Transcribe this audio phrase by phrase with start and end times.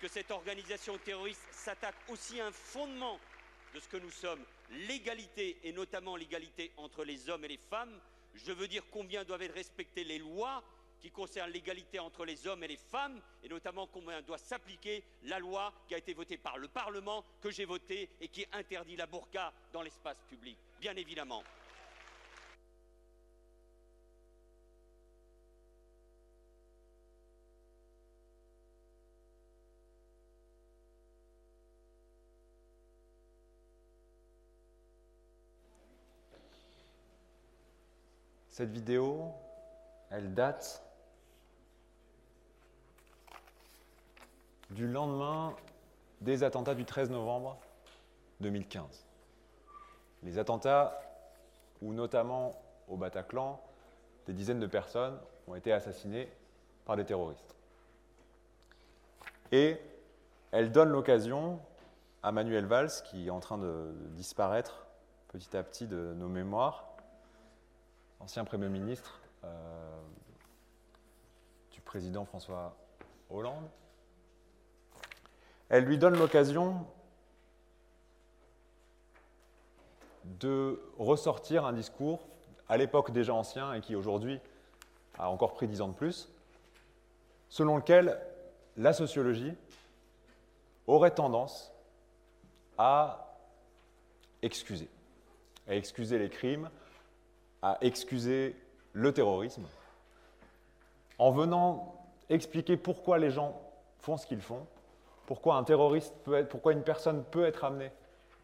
[0.00, 3.20] puisque cette organisation terroriste s'attaque aussi à un fondement
[3.74, 4.42] de ce que nous sommes,
[4.88, 8.00] l'égalité, et notamment l'égalité entre les hommes et les femmes.
[8.34, 10.64] Je veux dire combien doivent être respectées les lois
[11.00, 15.38] qui concernent l'égalité entre les hommes et les femmes, et notamment combien doit s'appliquer la
[15.38, 19.06] loi qui a été votée par le Parlement, que j'ai votée, et qui interdit la
[19.06, 21.42] burqa dans l'espace public, bien évidemment.
[38.60, 39.32] Cette vidéo,
[40.10, 40.84] elle date
[44.68, 45.56] du lendemain
[46.20, 47.58] des attentats du 13 novembre
[48.40, 49.06] 2015.
[50.24, 51.00] Les attentats
[51.80, 52.52] où notamment
[52.86, 53.58] au Bataclan,
[54.26, 55.18] des dizaines de personnes
[55.48, 56.30] ont été assassinées
[56.84, 57.56] par des terroristes.
[59.52, 59.78] Et
[60.50, 61.58] elle donne l'occasion
[62.22, 64.86] à Manuel Valls, qui est en train de disparaître
[65.28, 66.89] petit à petit de nos mémoires,
[68.20, 70.00] ancien Premier ministre euh,
[71.72, 72.76] du président François
[73.30, 73.68] Hollande.
[75.70, 76.86] Elle lui donne l'occasion
[80.24, 82.20] de ressortir un discours
[82.68, 84.38] à l'époque déjà ancien et qui aujourd'hui
[85.18, 86.30] a encore pris dix ans de plus,
[87.48, 88.20] selon lequel
[88.76, 89.54] la sociologie
[90.86, 91.72] aurait tendance
[92.78, 93.38] à
[94.42, 94.88] excuser,
[95.68, 96.70] à excuser les crimes,
[97.62, 98.56] à excuser
[98.92, 99.64] le terrorisme
[101.18, 101.94] en venant
[102.30, 103.60] expliquer pourquoi les gens
[103.98, 104.66] font ce qu'ils font,
[105.26, 107.92] pourquoi un terroriste peut pourquoi une personne peut être amenée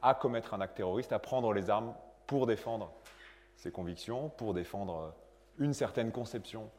[0.02, 1.94] à commettre un acte terroriste, à prendre les armes
[2.26, 2.92] pour défendre
[3.56, 5.14] ses convictions, pour défendre
[5.58, 6.70] une certaine conception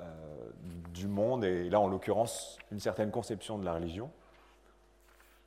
[0.00, 0.04] euh,
[0.94, 4.10] du monde, et là en l'occurrence une certaine conception de la religion.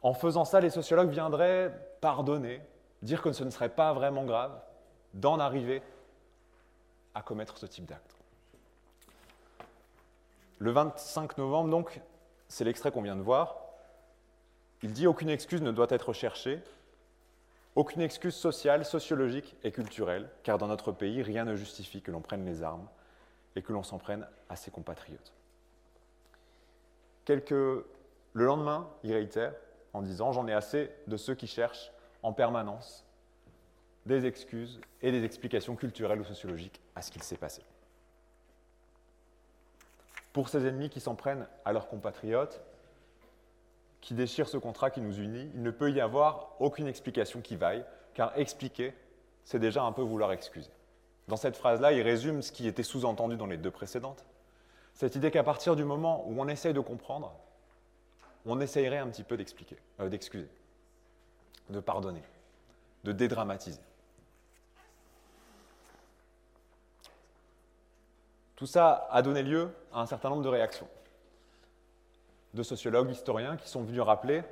[0.04, 2.62] En faisant ça, les sociologues viendraient pardonner,
[3.02, 4.52] dire que ce ne serait pas vraiment grave
[5.16, 5.82] d'en arriver
[7.16, 8.16] à commettre ce type d'acte.
[10.60, 12.00] Le 25 novembre, donc,
[12.48, 13.58] c'est l'extrait qu'on vient de voir.
[14.84, 16.62] Il dit aucune excuse ne doit être cherchée,
[17.76, 22.22] aucune excuse sociale, sociologique et culturelle, car dans notre pays, rien ne justifie que l'on
[22.22, 22.88] prenne les armes
[23.56, 25.34] et que l'on s'en prenne à ses compatriotes.
[27.28, 29.54] Le lendemain, il réitère
[29.94, 33.05] en disant J'en ai assez de ceux qui cherchent en permanence
[34.06, 37.62] des excuses et des explications culturelles ou sociologiques à ce qu'il s'est passé.
[40.34, 42.62] Pour ces ennemis qui s'en prennent à leurs compatriotes,
[44.02, 47.56] qui déchirent ce contrat qui nous unit, il ne peut y avoir aucune explication qui
[47.56, 47.84] vaille,
[48.14, 48.94] car expliquer,
[49.44, 50.70] c'est déjà un peu vouloir excuser.
[51.28, 54.24] Dans cette phrase-là, il résume ce qui était sous-entendu dans les deux précédentes.
[54.94, 57.34] Cette idée qu'à partir du moment où on essaye de comprendre,
[58.46, 60.50] on essayerait un petit peu d'expliquer, euh, d'excuser,
[61.70, 62.22] de pardonner,
[63.04, 63.82] de dédramatiser.
[68.56, 70.88] Tout ça a donné lieu à un certain nombre de réactions
[72.54, 74.44] de sociologues, historiens qui sont venus rappeler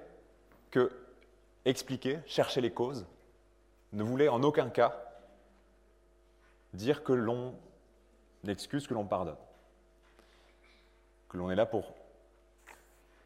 [0.71, 0.91] que
[1.65, 3.05] expliquer, chercher les causes,
[3.93, 4.99] ne voulait en aucun cas
[6.73, 7.55] dire que l'on
[8.47, 9.37] excuse, que l'on pardonne.
[11.29, 11.93] Que l'on est là pour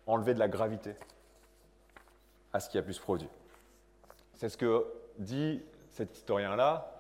[0.05, 0.95] enlever de la gravité
[2.53, 3.29] à ce qui a pu se produire.
[4.35, 4.85] C'est ce que
[5.17, 6.93] dit cet historien-là,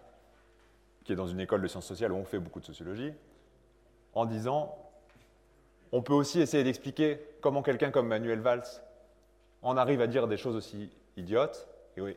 [1.03, 3.13] qui est dans une école de sciences sociales où on fait beaucoup de sociologie,
[4.17, 4.75] en disant
[5.91, 8.65] on peut aussi essayer d'expliquer comment quelqu'un comme Manuel Valls
[9.61, 11.67] en arrive à dire des choses aussi idiotes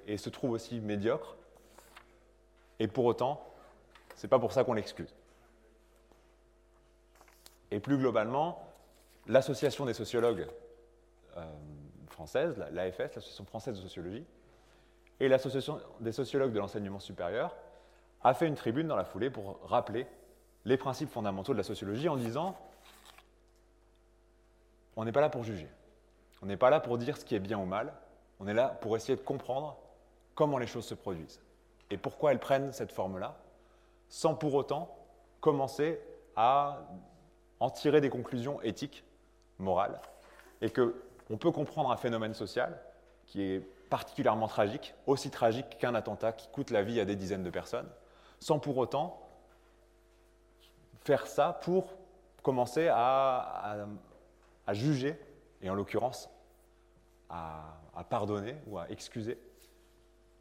[0.06, 1.36] et, se trouve aussi médiocre.
[2.78, 3.46] Et pour autant,
[4.16, 5.14] ce n'est pas pour ça qu'on l'excuse.
[7.70, 8.66] Et plus globalement,
[9.26, 10.48] l'association des sociologues
[11.36, 11.44] euh,
[12.08, 14.24] françaises, l'AFS, l'Association française de sociologie,
[15.20, 17.54] et l'association des sociologues de l'enseignement supérieur,
[18.22, 20.06] a fait une tribune dans la foulée pour rappeler
[20.64, 22.56] les principes fondamentaux de la sociologie en disant
[24.96, 25.68] on n'est pas là pour juger,
[26.42, 27.92] on n'est pas là pour dire ce qui est bien ou mal,
[28.38, 29.76] on est là pour essayer de comprendre
[30.34, 31.40] comment les choses se produisent
[31.90, 33.36] et pourquoi elles prennent cette forme-là,
[34.08, 34.96] sans pour autant
[35.40, 36.00] commencer
[36.36, 36.86] à
[37.58, 39.04] en tirer des conclusions éthiques,
[39.58, 40.00] morales,
[40.60, 42.80] et que on peut comprendre un phénomène social
[43.26, 47.44] qui est particulièrement tragique, aussi tragique qu'un attentat qui coûte la vie à des dizaines
[47.44, 47.88] de personnes,
[48.40, 49.29] sans pour autant
[51.04, 51.94] faire ça pour
[52.42, 53.86] commencer à,
[54.72, 55.18] juger,
[55.62, 56.30] et en l'occurrence
[57.28, 57.76] à,
[58.08, 59.38] pardonner ou à excuser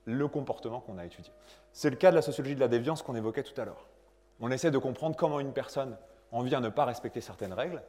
[0.06, 1.32] le comportement qu'on a étudié.
[1.74, 3.86] C'est le cas de la sociologie de la déviance qu'on évoquait tout à l'heure.
[4.40, 5.98] On essaie de comprendre comment une personne
[6.32, 7.84] en vient à ne pas respecter certaines règles.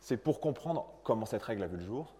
[0.00, 2.14] C'est pour comprendre comment cette règle a vu le jour,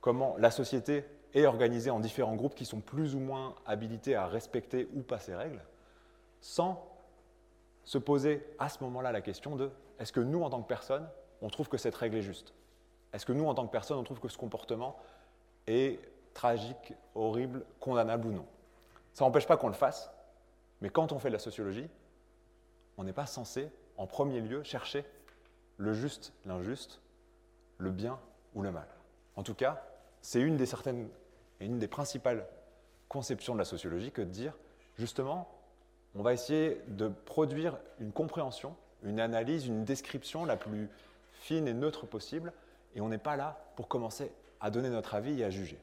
[0.00, 1.04] comment la société
[1.34, 5.18] est organisée en différents groupes qui sont plus ou moins habilités à respecter ou pas
[5.18, 5.62] ces règles,
[6.40, 6.91] sans
[7.84, 11.08] se poser à ce moment-là la question de est-ce que nous, en tant que personne,
[11.40, 12.54] on trouve que cette règle est juste?
[13.12, 14.96] Est-ce que nous, en tant que personne, on trouve que ce comportement
[15.66, 16.00] est
[16.34, 18.46] tragique, horrible, condamnable ou non?
[19.12, 20.10] Ça n'empêche pas qu'on le fasse,
[20.80, 21.88] mais quand on fait de la sociologie,
[22.96, 25.04] on n'est pas censé, en premier lieu, chercher
[25.76, 27.00] le juste, l'injuste,
[27.78, 28.18] le bien
[28.54, 28.86] ou le mal.
[29.36, 29.84] En tout cas,
[30.20, 31.08] c'est une des certaines
[31.60, 32.46] et une des principales
[33.08, 34.56] conceptions de la sociologie que de dire,
[34.96, 35.48] justement,
[36.14, 40.88] on va essayer de produire une compréhension, une analyse, une description la plus
[41.32, 42.52] fine et neutre possible,
[42.94, 44.30] et on n'est pas là pour commencer
[44.60, 45.78] à donner notre avis et à juger.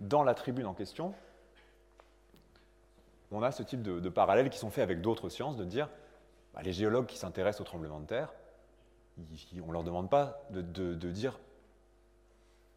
[0.00, 1.14] Dans la tribune en question,
[3.30, 5.88] on a ce type de, parallèles qui sont faits avec d'autres sciences, de dire
[6.54, 8.32] bah, les géologues qui s'intéressent au tremblement de terre,
[9.62, 11.38] on ne leur demande pas de, de dire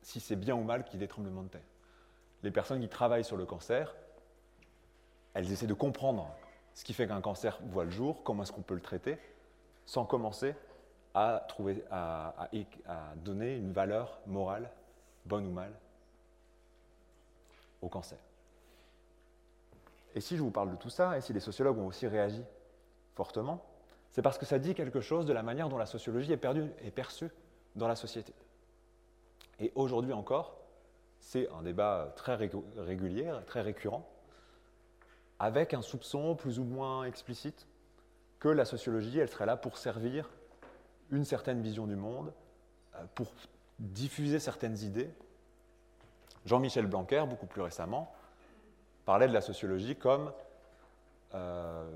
[0.03, 1.61] si c'est bien ou mal qu'il y ait des tremblements de terre.
[2.44, 3.95] Les personnes qui travaillent sur le cancer,
[5.33, 6.29] elles essaient de comprendre
[6.73, 9.17] ce qui fait qu'un cancer voit le jour, comment est-ce qu'on peut le traiter,
[9.85, 10.55] sans commencer
[11.13, 12.50] à, trouver, à,
[13.17, 14.69] donner une valeur morale,
[15.25, 15.71] bonne ou mal,
[17.81, 18.17] au cancer.
[20.15, 22.44] Et si je vous parle de tout ça, et si les sociologues ont aussi réagi
[23.15, 23.63] fortement,
[24.11, 26.69] c'est parce que ça dit quelque chose de la manière dont la sociologie est, perdue,
[26.83, 27.29] est perçue
[27.75, 28.33] dans la société.
[29.59, 30.57] Et aujourd'hui encore,
[31.19, 34.07] c'est un débat très régulier, très récurrent,
[35.39, 37.67] avec un soupçon plus ou moins explicite
[38.39, 40.29] que la sociologie, elle serait là pour servir
[41.11, 42.33] une certaine vision du monde,
[42.95, 43.27] euh, pour
[43.79, 45.09] diffuser certaines idées.
[46.45, 48.13] Jean-Michel Blanquer, beaucoup plus récemment,
[49.06, 50.31] parlait de la sociologie comme
[51.33, 51.89] euh,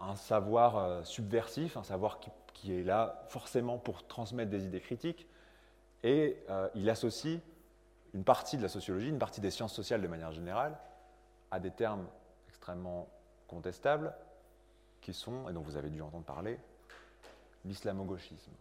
[0.00, 2.30] un savoir euh, subversif, un savoir qui,
[2.72, 5.26] est là forcément pour transmettre des idées critiques,
[6.04, 6.36] et
[6.74, 7.40] il associe
[8.12, 10.76] une partie de la sociologie, une partie des sciences sociales de manière générale,
[11.50, 12.06] à des termes
[12.48, 13.08] extrêmement
[13.48, 14.14] contestables,
[15.00, 16.58] qui sont, et dont vous avez dû entendre parler,
[17.64, 18.52] l'islamo-gauchisme,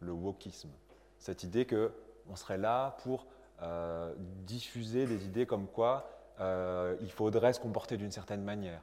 [0.00, 0.70] le wokisme.
[1.18, 3.26] Cette idée qu'on serait là pour
[3.62, 4.12] euh,
[4.46, 6.10] diffuser des idées comme quoi
[6.40, 8.80] euh, il faudrait se comporter d'une certaine manière.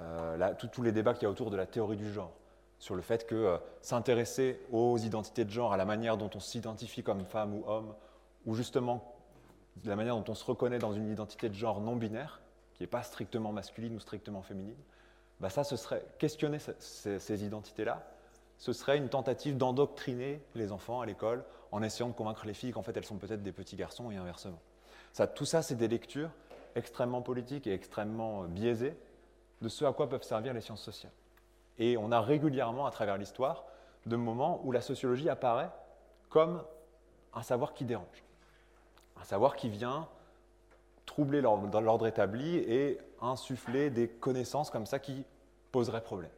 [0.00, 2.32] Euh, tous les débats qu'il y a autour de la théorie du genre,
[2.78, 7.02] sur le fait que s'intéresser aux identités de genre, à la manière dont on s'identifie
[7.02, 7.94] comme femme ou homme,
[8.46, 9.14] ou justement
[9.84, 12.40] la manière dont on se reconnaît dans une identité de genre non binaire,
[12.74, 14.76] qui n'est pas strictement masculine ou strictement féminine,
[15.40, 18.04] bah ça, ce serait questionner ces, identités-là,
[18.56, 22.72] ce serait une tentative d'endoctriner les enfants à l'école en essayant de convaincre les filles
[22.72, 24.60] qu'en fait elles sont peut-être des petits garçons et inversement.
[25.12, 26.30] Ça, tout ça, c'est des lectures
[26.74, 28.96] extrêmement politiques et extrêmement euh, biaisées
[29.60, 31.12] de ce à quoi peuvent servir les sciences sociales.
[31.78, 33.64] Et on a régulièrement, à travers l'histoire,
[34.06, 35.70] de moments où la sociologie apparaît
[36.28, 36.62] comme
[37.34, 38.24] un savoir qui dérange,
[39.20, 40.08] un savoir qui vient
[41.06, 45.24] troubler l'ordre établi et insuffler des connaissances comme ça qui
[45.72, 46.30] poseraient problème.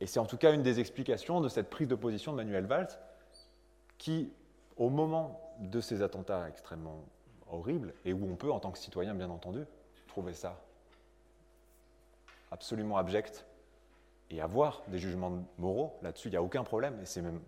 [0.00, 2.66] Et c'est en tout cas une des explications de cette prise de position de Manuel
[2.66, 2.88] Valls
[3.98, 4.30] qui,
[4.76, 7.02] au moment de ces attentats extrêmement
[7.50, 9.64] horribles, et où on peut, en tant que citoyen bien entendu,
[10.06, 10.60] trouver ça
[12.56, 13.46] absolument abject
[14.30, 17.40] et avoir des jugements moraux, là-dessus, il n'y a aucun problème, et c'est même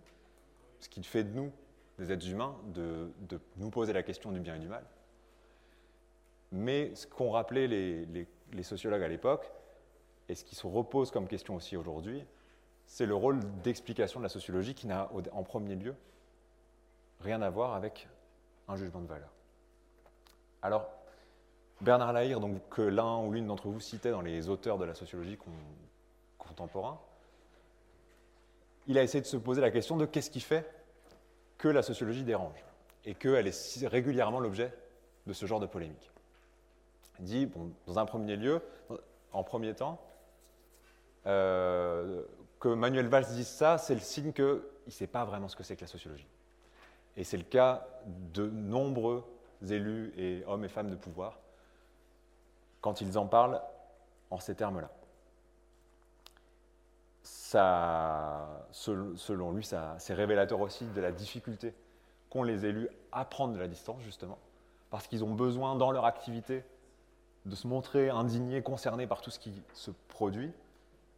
[0.79, 1.51] ce qui fait de nous
[1.97, 3.11] des êtres humains de,
[3.57, 4.85] nous poser la question du bien et du mal.
[6.51, 9.51] Mais ce qu'ont rappelé les, sociologues à l'époque,
[10.29, 12.23] et ce qui se repose comme question aussi aujourd'hui,
[12.85, 15.95] c'est le rôle d'explication de la sociologie qui n'a en premier lieu
[17.19, 18.07] rien à voir avec
[18.67, 19.29] un jugement de valeur.
[20.61, 20.87] Alors,
[21.81, 24.93] Bernard Lahire, donc, que l'un ou l'une d'entre vous citait dans les auteurs de la
[24.93, 25.37] sociologie
[26.37, 26.99] contemporain,
[28.87, 30.69] il a essayé de se poser la question de qu'est-ce qui fait
[31.57, 32.63] que la sociologie dérange
[33.05, 34.73] et qu'elle est régulièrement l'objet
[35.25, 36.11] de ce genre de polémique.
[37.19, 38.61] Il dit, bon, dans un premier lieu,
[39.31, 40.01] en premier temps,
[41.27, 42.23] euh,
[42.59, 45.63] que Manuel Valls dise ça, c'est le signe qu'il ne sait pas vraiment ce que
[45.63, 46.27] c'est que la sociologie.
[47.15, 47.87] Et c'est le cas
[48.33, 49.23] de nombreux
[49.69, 51.39] élus et hommes et femmes de pouvoir
[52.81, 53.61] quand ils en parlent
[54.29, 54.89] en ces termes-là
[58.71, 61.73] selon lui, c'est révélateur aussi de la difficulté
[62.29, 64.37] qu'ont les élus à prendre de la distance, justement,
[64.91, 66.63] parce qu'ils ont besoin, dans leur activité,
[67.45, 70.51] de se montrer indignés, concernés par tout ce qui se produit.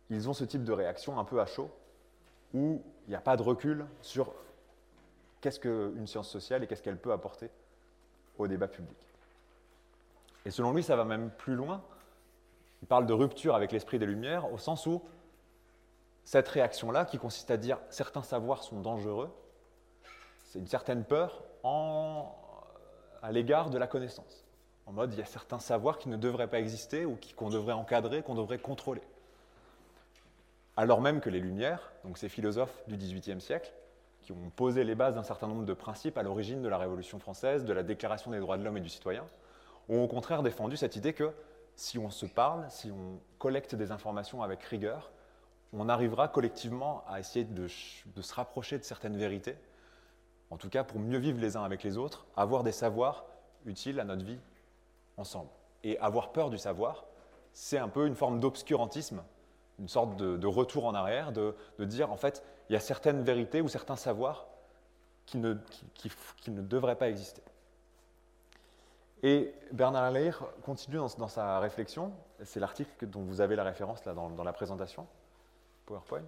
[0.09, 1.69] Ils ont ce type de réaction un peu à chaud,
[2.53, 4.33] où il n'y a pas de recul sur
[5.41, 7.49] qu'est-ce qu'une science sociale et qu'est-ce qu'elle peut apporter
[8.37, 8.97] au débat public.
[10.45, 11.83] Et selon lui, ça va même plus loin.
[12.81, 15.03] Il parle de rupture avec l'esprit des Lumières, au sens où
[16.23, 19.29] cette réaction-là qui consiste à dire certains savoirs sont dangereux,
[20.45, 24.45] c'est une certaine peur à l'égard de la connaissance.
[24.85, 27.73] En mode, il y a certains savoirs qui ne devraient pas exister ou qu'on devrait
[27.73, 29.01] encadrer, qu'on devrait contrôler.
[30.75, 33.71] Alors même que les Lumières, donc ces philosophes du XVIIIe siècle,
[34.21, 37.19] qui ont posé les bases d'un certain nombre de principes à l'origine de la Révolution
[37.19, 39.25] française, de la Déclaration des droits de l'homme et du citoyen,
[39.91, 41.31] ont au contraire défendu cette idée que
[41.75, 45.11] si on se parle, si on collecte des informations avec rigueur,
[45.73, 49.55] on arrivera collectivement à essayer de, se rapprocher de certaines vérités,
[50.49, 53.25] en tout cas pour mieux vivre les uns avec les autres, avoir des savoirs
[53.65, 54.39] utiles à notre vie
[55.17, 55.49] ensemble.
[55.83, 57.05] Et avoir peur du savoir,
[57.53, 59.23] c'est un peu une forme d'obscurantisme,
[59.79, 63.61] une sorte de, retour en arrière, de, dire en fait, il y a certaines vérités
[63.61, 64.47] ou certains savoirs
[65.25, 65.55] qui ne,
[65.95, 67.41] qui ne devraient pas exister.
[69.23, 72.11] Et Bernard Leir continue dans, sa réflexion,
[72.43, 75.05] c'est l'article dont vous avez la référence là dans, la présentation,
[75.85, 76.25] PowerPoint.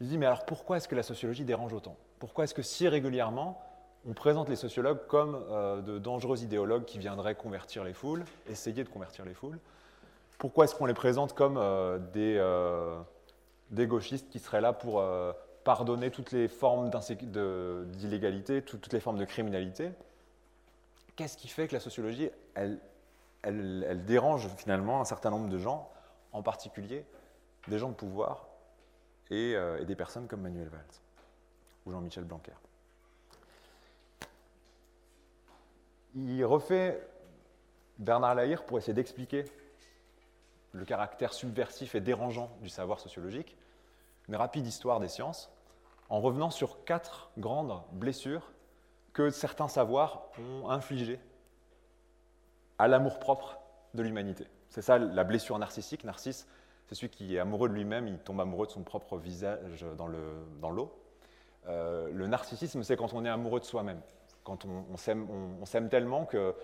[0.00, 1.96] Il dit, mais alors pourquoi est-ce que la sociologie dérange autant?
[2.18, 3.62] Pourquoi est-ce que si régulièrement
[4.08, 8.84] on présente les sociologues comme euh, de dangereux idéologues qui viendraient convertir les foules, essayer
[8.84, 9.58] de convertir les foules?
[10.38, 13.00] Pourquoi est-ce qu'on les présente comme euh, euh,
[13.70, 15.02] des, gauchistes qui seraient là pour
[15.64, 19.90] pardonner toutes les formes d'illégalité, toutes les formes de criminalité?
[21.18, 22.78] Qu'est-ce qui fait que la sociologie, elle,
[23.42, 25.90] elle, dérange finalement un certain nombre de gens,
[26.32, 27.04] en particulier
[27.66, 28.46] des gens de pouvoir
[29.30, 30.80] et, euh, des personnes comme Manuel Valls
[31.84, 32.52] ou Jean-Michel Blanquer.
[36.14, 37.04] Il refait
[37.98, 39.44] Bernard Lahire pour essayer d'expliquer
[40.70, 43.56] le caractère subversif et dérangeant du savoir sociologique,
[44.28, 45.50] une rapide histoire des sciences,
[46.10, 48.52] en revenant sur quatre grandes blessures
[49.12, 51.18] que certains savoirs ont infligé
[52.78, 53.58] à l'amour-propre
[53.94, 54.46] de l'humanité.
[54.68, 56.04] C'est ça la blessure narcissique.
[56.04, 56.46] Narcisse,
[56.86, 60.70] c'est celui qui est amoureux de lui-même, il tombe amoureux de son propre visage dans
[60.70, 60.92] l'eau.
[61.68, 64.00] Euh, le narcissisme, c'est quand on est amoureux de soi-même,
[64.44, 66.54] quand on, s'aime tellement que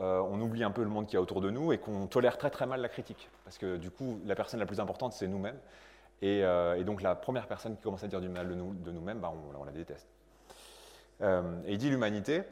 [0.00, 2.38] euh, on oublie un peu le monde qui est autour de nous et qu'on tolère
[2.38, 3.28] très très mal la critique.
[3.44, 5.58] Parce que du coup, la personne la plus importante, c'est nous-mêmes.
[6.20, 9.32] Et, euh, donc la première personne qui commence à dire du mal de, nous-mêmes, bah,
[9.58, 10.08] on, la déteste.
[11.22, 12.42] Euh, et il dit l'humanité,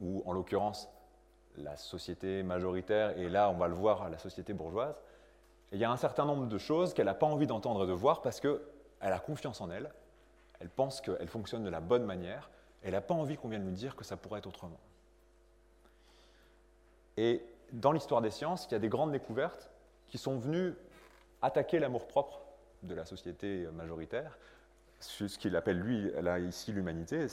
[0.00, 0.88] ou en l'occurrence
[1.56, 5.00] la société majoritaire, et là on va le voir, la société bourgeoise,
[5.72, 7.92] il y a un certain nombre de choses qu'elle n'a pas envie d'entendre et de
[7.92, 8.60] voir parce qu'elle
[9.00, 9.90] a confiance en elle,
[10.60, 12.50] elle pense qu'elle fonctionne de la bonne manière,
[12.82, 14.80] elle n'a pas envie qu'on vienne lui dire que ça pourrait être autrement.
[17.16, 17.42] Et
[17.72, 19.70] dans l'histoire des sciences, il y a des grandes découvertes
[20.06, 20.74] qui sont venues
[21.42, 22.40] attaquer l'amour-propre
[22.82, 24.38] de la société majoritaire,
[25.00, 27.26] ce qu'il appelle lui, là, ici, l'humanité,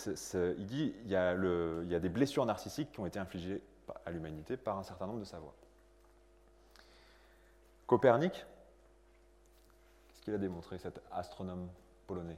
[0.57, 3.62] il dit il y, a des blessures narcissiques qui ont été infligées
[4.05, 5.53] à l'humanité par un certain nombre de savoirs.
[7.88, 8.34] Copernic,
[10.07, 11.69] qu'est-ce qu'il a démontré, cet astronome
[12.07, 12.38] polonais?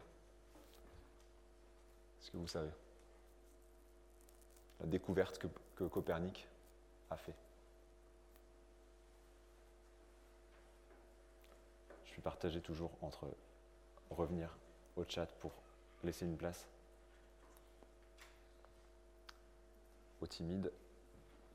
[2.22, 2.72] Est-ce que vous savez?
[4.80, 6.48] La découverte que, que Copernic
[7.10, 7.36] a fait.
[12.06, 13.28] Je suis partagé toujours entre
[14.10, 14.50] revenir
[14.98, 15.52] au chat pour
[16.04, 16.68] laisser une place
[20.22, 20.72] aux timides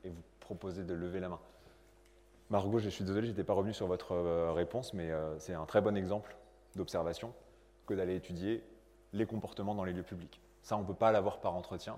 [0.03, 1.39] et vous proposer de lever la main.
[2.49, 5.53] Margot, je suis désolé, je n'étais pas revenu sur votre euh, réponse, mais euh, c'est
[5.53, 6.35] un très bon exemple
[6.75, 7.33] d'observation
[7.87, 8.63] que d'aller étudier
[9.13, 10.41] les comportements dans les lieux publics.
[10.61, 11.97] Ça, on ne peut pas l'avoir par entretien.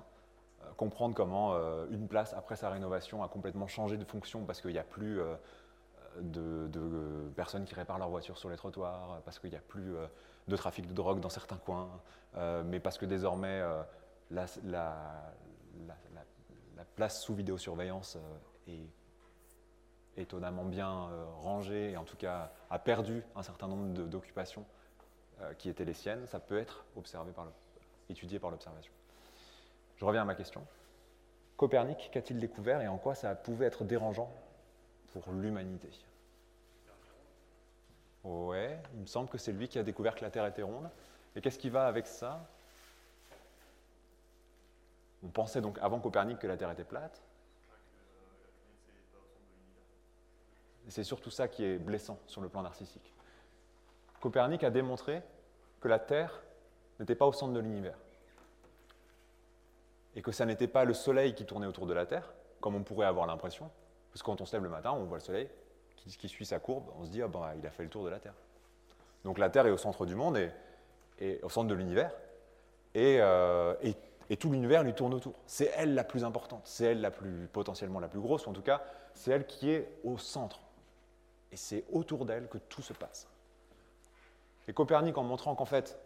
[0.64, 1.56] Euh, comprendre comment
[1.90, 5.20] une place, après sa rénovation, a complètement changé de fonction parce qu'il n'y a plus
[6.22, 9.94] de, personnes qui réparent leur voiture sur les trottoirs, parce qu'il n'y a plus
[10.48, 11.90] de trafic de drogue dans certains coins,
[12.38, 13.82] euh, mais parce que désormais euh,
[14.32, 14.48] la,
[16.96, 21.10] place sous vidéosurveillance euh, est étonnamment bien
[21.42, 24.66] rangée et en tout cas a perdu un certain nombre d'occupations
[25.58, 27.48] qui étaient les siennes, ça peut être observé par
[28.08, 28.94] étudié par l'observation.
[29.98, 30.66] Je reviens à ma question.
[31.58, 34.32] Copernic, qu'a-t-il découvert et en quoi ça pouvait être dérangeant
[35.12, 35.90] pour l'humanité?
[38.26, 40.90] Ouais, il me semble que c'est lui qui a découvert que la Terre était ronde.
[41.36, 42.44] Et qu'est-ce qui va avec ça?
[45.24, 47.22] On pensait donc avant Copernic que la Terre était plate.
[50.88, 53.14] C'est surtout ça qui est blessant sur le plan narcissique.
[54.22, 55.22] Copernic a démontré
[55.80, 56.42] que la Terre
[57.00, 57.98] n'était pas au centre de l'univers.
[60.16, 62.84] Et que ça n'était pas le Soleil qui tournait autour de la Terre, comme on
[62.84, 63.70] pourrait avoir l'impression.
[64.10, 65.50] Parce que quand on se lève le matin, on voit le Soleil,
[66.06, 68.10] qui, suit sa courbe, on se dit, ah ben, il a fait le tour de
[68.10, 68.36] la Terre.
[69.24, 70.38] Donc la Terre est au centre du monde
[71.20, 72.12] et, au centre de l'univers,
[72.96, 73.96] euh, et,
[74.30, 75.34] et, tout l'univers lui tourne autour.
[75.48, 78.54] C'est elle la plus importante, c'est elle la plus potentiellement la plus grosse, ou en
[78.54, 78.84] tout cas,
[79.14, 80.60] c'est elle qui est au centre.
[81.52, 83.28] Et c'est autour d'elle que tout se passe.
[84.68, 85.98] Et Copernic, en montrant qu'en fait,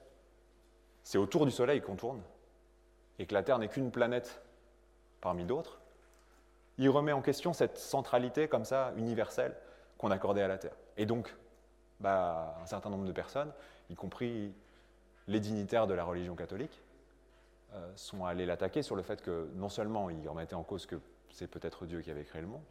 [1.03, 2.21] c'est autour du Soleil qu'on tourne,
[3.17, 4.41] et que la Terre n'est qu'une planète
[5.21, 5.79] parmi d'autres,
[6.77, 9.55] il remet en question cette centralité comme ça, universelle,
[9.99, 10.75] qu'on accordait à la Terre.
[10.97, 11.35] Et donc,
[11.99, 13.51] bah, un certain nombre de personnes,
[13.89, 14.55] y compris
[15.27, 16.81] les dignitaires de la religion catholique,
[17.73, 20.99] euh, sont allés l'attaquer sur le fait que non seulement il remettait en cause que
[21.29, 22.63] c'est peut-être Dieu qui avait créé le monde,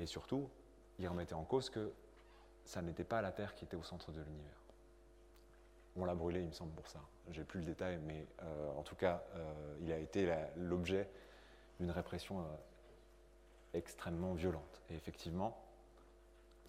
[0.00, 0.50] et surtout,
[0.98, 1.92] il remettait en cause que
[2.64, 4.60] ça n'était pas la Terre qui était au centre de l'univers.
[5.94, 7.00] On l'a brûlé, il me semble, pour ça.
[7.30, 11.08] J'ai plus le détail, mais euh, en tout cas, euh, il a été l'objet
[11.78, 12.44] d'une répression
[13.74, 14.82] extrêmement violente.
[14.90, 15.56] Et effectivement,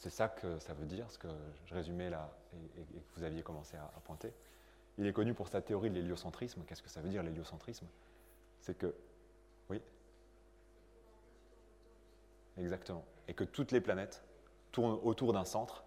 [0.03, 1.29] c'est ça que ça veut dire, ce que
[1.65, 2.29] je résumais là
[2.77, 4.33] et, que vous aviez commencé à, pointer.
[4.98, 6.62] Il est connu pour sa théorie de l'héliocentrisme.
[6.67, 7.88] Qu'est-ce que ça veut dire l'héliocentrisme?
[8.60, 8.93] C'est que,
[9.69, 9.81] oui,
[12.57, 14.22] exactement, et que toutes les planètes
[14.74, 15.86] tournent autour d'un centre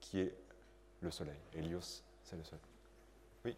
[0.00, 0.36] qui est
[1.00, 1.38] le Soleil.
[1.54, 2.60] Hélios, c'est le Soleil.
[3.46, 3.56] Oui?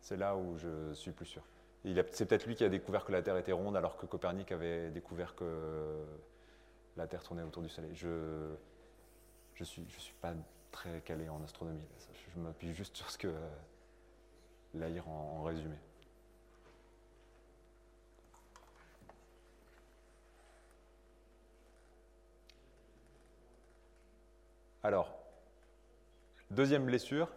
[0.00, 1.42] C'est là où je suis plus sûr.
[1.84, 4.90] C'est peut-être lui qui a découvert que la Terre était ronde alors que Copernic avait
[4.90, 6.04] découvert que
[6.96, 7.94] la Terre tournait autour du Soleil.
[7.94, 8.08] Je
[9.60, 10.34] ne suis, je suis pas
[10.72, 11.86] très calé en astronomie.
[12.34, 13.32] Je m'appuie juste sur ce que
[14.74, 15.76] Laïr en, en résumé.
[24.82, 25.12] Alors,
[26.50, 27.28] deuxième blessure,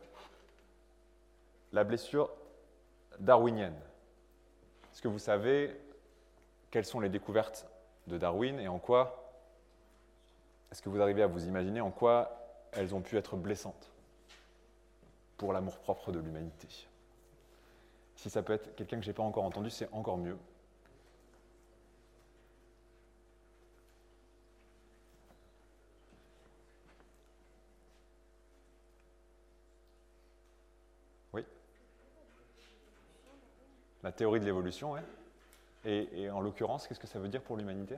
[1.74, 2.32] la blessure
[3.20, 3.80] darwinienne.
[4.92, 5.76] Est-ce que vous savez
[6.70, 7.68] quelles sont les découvertes
[8.08, 9.22] de Darwin et en quoi
[10.72, 12.38] est-ce que vous arrivez à vous imaginer en quoi
[12.72, 13.92] elles ont pu être blessantes
[15.38, 16.68] pour l'amour-propre de l'humanité?
[18.16, 20.38] Si ça peut être quelqu'un que je n'ai pas encore entendu, c'est encore mieux.
[34.04, 35.00] La théorie de l'évolution, oui.
[35.86, 37.98] Et, en l'occurrence, qu'est-ce que ça veut dire pour l'humanité?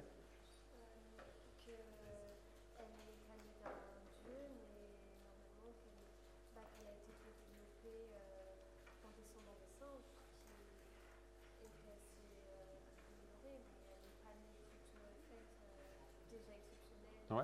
[17.30, 17.44] Ouais.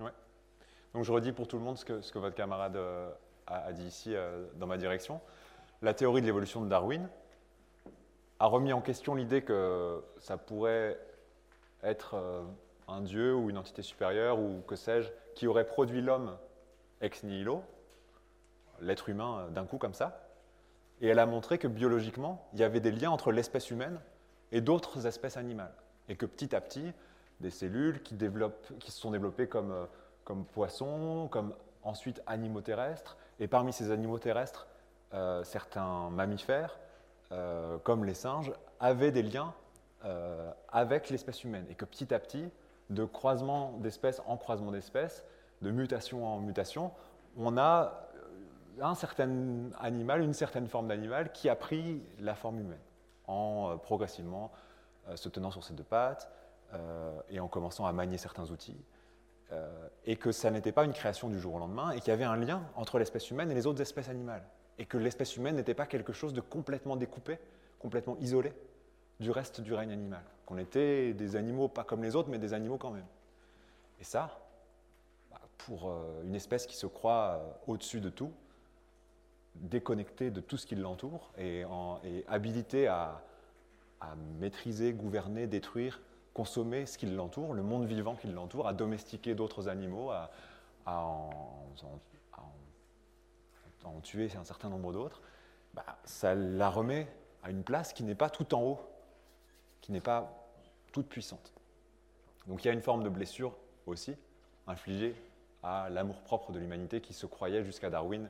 [0.00, 0.10] Ouais.
[0.92, 3.12] Donc je redis pour tout le monde ce que, ce que votre camarade euh,
[3.46, 5.20] a, dit ici euh, dans ma direction,
[5.82, 7.08] la théorie de l'évolution de Darwin
[8.40, 10.98] a remis en question l'idée que ça pourrait
[11.82, 12.42] être euh,
[12.88, 16.36] un dieu ou une entité supérieure ou que sais-je, qui aurait produit l'homme
[17.00, 17.62] ex nihilo,
[18.80, 20.28] l'être humain euh, d'un coup comme ça.
[21.00, 24.00] Et elle a montré que biologiquement, il y avait des liens entre l'espèce humaine
[24.52, 25.74] et d'autres espèces animales.
[26.08, 26.92] Et que petit à petit,
[27.40, 29.74] des cellules qui, se sont développées comme,
[30.24, 34.66] comme poissons, comme ensuite animaux terrestres, et parmi ces animaux terrestres,
[35.12, 36.78] euh, certains mammifères,
[37.32, 39.54] euh, comme les singes, avaient des liens
[40.04, 42.50] euh, avec l'espèce humaine, et que petit à petit,
[42.90, 45.24] de croisement d'espèces en croisement d'espèces,
[45.62, 46.92] de mutation en mutation,
[47.36, 48.08] on a
[48.80, 52.82] un certain animal, une certaine forme d'animal qui a pris la forme humaine,
[53.26, 54.50] en progressivement
[55.14, 56.30] se tenant sur ses deux pattes
[57.30, 58.76] et en commençant à manier certains outils.
[59.54, 62.10] Euh, et que ça n'était pas une création du jour au lendemain, et qu'il y
[62.10, 64.42] avait un lien entre l'espèce humaine et les autres espèces animales,
[64.78, 67.38] et que l'espèce humaine n'était pas quelque chose de complètement découpé,
[67.78, 68.52] complètement isolé
[69.18, 72.52] du reste du règne animal, qu'on était des animaux pas comme les autres, mais des
[72.52, 73.06] animaux quand même.
[73.98, 74.38] Et ça,
[75.30, 78.32] bah, pour euh, une espèce qui se croit euh, au-dessus de tout,
[79.54, 81.64] déconnectée de tout ce qui l'entoure et,
[82.28, 83.22] habilitée à
[84.38, 86.02] maîtriser, gouverner, détruire
[86.34, 90.30] consommer ce qui l'entoure, le monde vivant qui l'entoure, à domestiquer d'autres animaux, à,
[90.86, 91.20] en,
[94.02, 95.22] tuer un certain nombre d'autres,
[95.72, 97.06] bah, ça la remet
[97.42, 98.80] à une place qui n'est pas tout en haut,
[99.80, 100.30] qui n'est pas
[100.92, 101.52] toute puissante.
[102.46, 104.14] Donc il y a une forme de blessure aussi
[104.66, 105.14] infligée
[105.62, 108.28] à l'amour-propre de l'humanité qui se croyait jusqu'à Darwin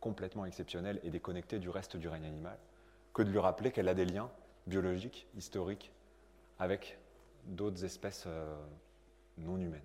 [0.00, 2.58] complètement exceptionnel et déconnecté du reste du règne animal,
[3.14, 4.30] que de lui rappeler qu'elle a des liens
[4.66, 5.92] biologiques, historiques,
[6.60, 6.98] avec
[7.44, 8.54] d'autres espèces euh,
[9.38, 9.80] non humaines.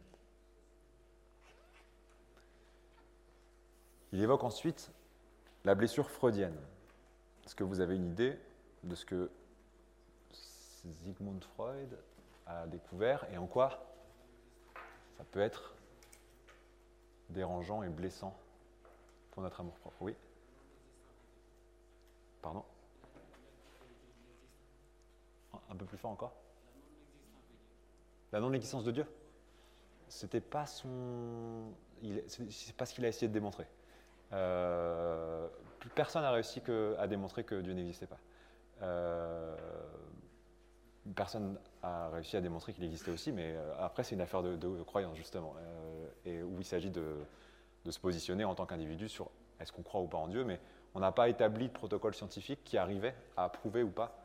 [4.12, 4.92] Il évoque ensuite
[5.64, 6.58] la blessure freudienne.
[7.46, 8.38] Est-ce que vous avez une idée
[8.84, 9.32] de ce que
[10.32, 11.98] Sigmund Freud
[12.46, 13.86] a découvert et en quoi
[15.18, 15.74] ça peut être
[17.30, 18.38] dérangeant et blessant
[19.32, 20.02] pour notre amour propre?
[20.02, 20.16] Oui
[22.42, 22.64] Pardon?
[25.70, 26.45] Un peu plus fort encore?
[28.36, 29.06] La non-existence de Dieu.
[30.10, 31.72] C'était pas son,
[32.50, 33.66] c'est pas ce qu'il a essayé de démontrer.
[34.34, 35.48] Euh,
[35.96, 36.62] personne n'a réussi
[37.00, 38.20] à démontrer que Dieu n'existait pas.
[38.82, 39.56] Euh,
[41.16, 44.84] personne a réussi à démontrer qu'il existait aussi, mais euh, après c'est une affaire de,
[44.84, 45.56] croyance justement,
[46.26, 47.16] et où il s'agit de,
[47.90, 49.30] se positionner en tant qu'individu sur
[49.62, 50.60] est-ce qu'on croit ou pas en Dieu, mais
[50.94, 54.25] on n'a pas établi de protocole scientifique qui arrivait à prouver ou pas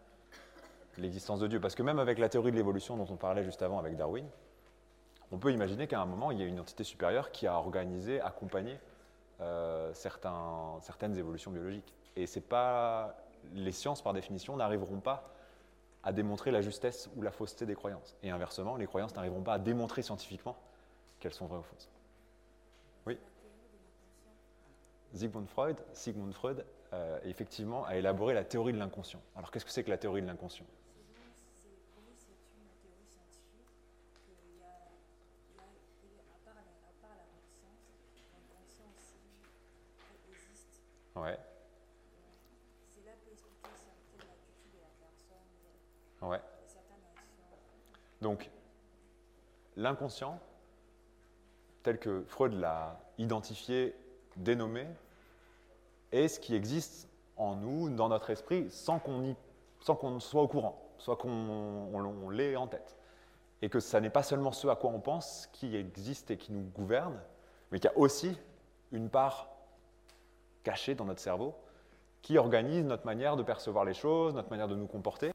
[0.99, 1.61] l'existence de Dieu.
[1.61, 4.27] Parce que même avec la théorie de l'évolution dont on parlait juste avant avec Darwin,
[5.33, 8.21] on peut imaginer qu'à un moment, il y a une entité supérieure qui a organisé,
[8.21, 8.79] accompagné
[9.41, 11.95] euh, certaines évolutions biologiques.
[12.17, 13.15] Et c'est pas
[13.55, 15.33] les sciences, par définition, n'arriveront pas
[16.03, 18.17] à démontrer la justesse ou la fausseté des croyances.
[18.23, 20.57] Et inversement, les croyances n'arriveront pas à démontrer scientifiquement
[21.21, 21.91] qu'elles sont vraies ou fausses.
[25.13, 29.21] Sigmund Freud, Sigmund Freud euh, effectivement, a élaboré la théorie de l'inconscient.
[29.37, 30.67] Alors qu'est-ce que c'est que la théorie de l'inconscient
[41.17, 41.39] Ouais.
[42.95, 46.31] C'est là peut expliquer certaines attitudes de la personne.
[46.31, 46.41] Ouais.
[46.65, 47.45] Certaines actions.
[48.21, 48.51] Donc,
[49.77, 50.39] l'inconscient,
[51.83, 53.95] tel que Freud l'a identifié
[54.37, 54.87] dénommé
[56.13, 60.83] est ce qui existe en nous, dans notre esprit, sans qu'on qu soit au courant,
[60.99, 62.97] soit qu'on l'ait en tête.
[63.63, 66.53] Et que ça n'est pas seulement ce à quoi on pense qui existe et qui
[66.53, 67.19] nous gouverne,
[67.71, 68.37] mais qu'il y a aussi
[68.93, 69.49] une part
[70.63, 71.55] cachée dans notre cerveau
[72.23, 75.33] qui organise notre manière de percevoir les choses, notre manière de nous comporter.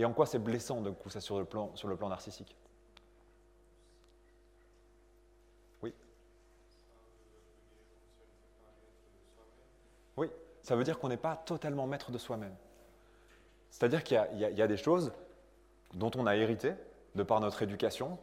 [0.00, 2.56] Et en quoi c'est blessant de coup ça sur le plan, sur le plan narcissique?
[10.16, 10.30] Oui,
[10.62, 12.54] ça veut dire qu'on n'est pas totalement maître de soi-même.
[13.70, 15.12] C'est-à-dire qu'il y, a des choses
[15.92, 16.72] dont on a hérité
[17.14, 18.18] de par notre éducation,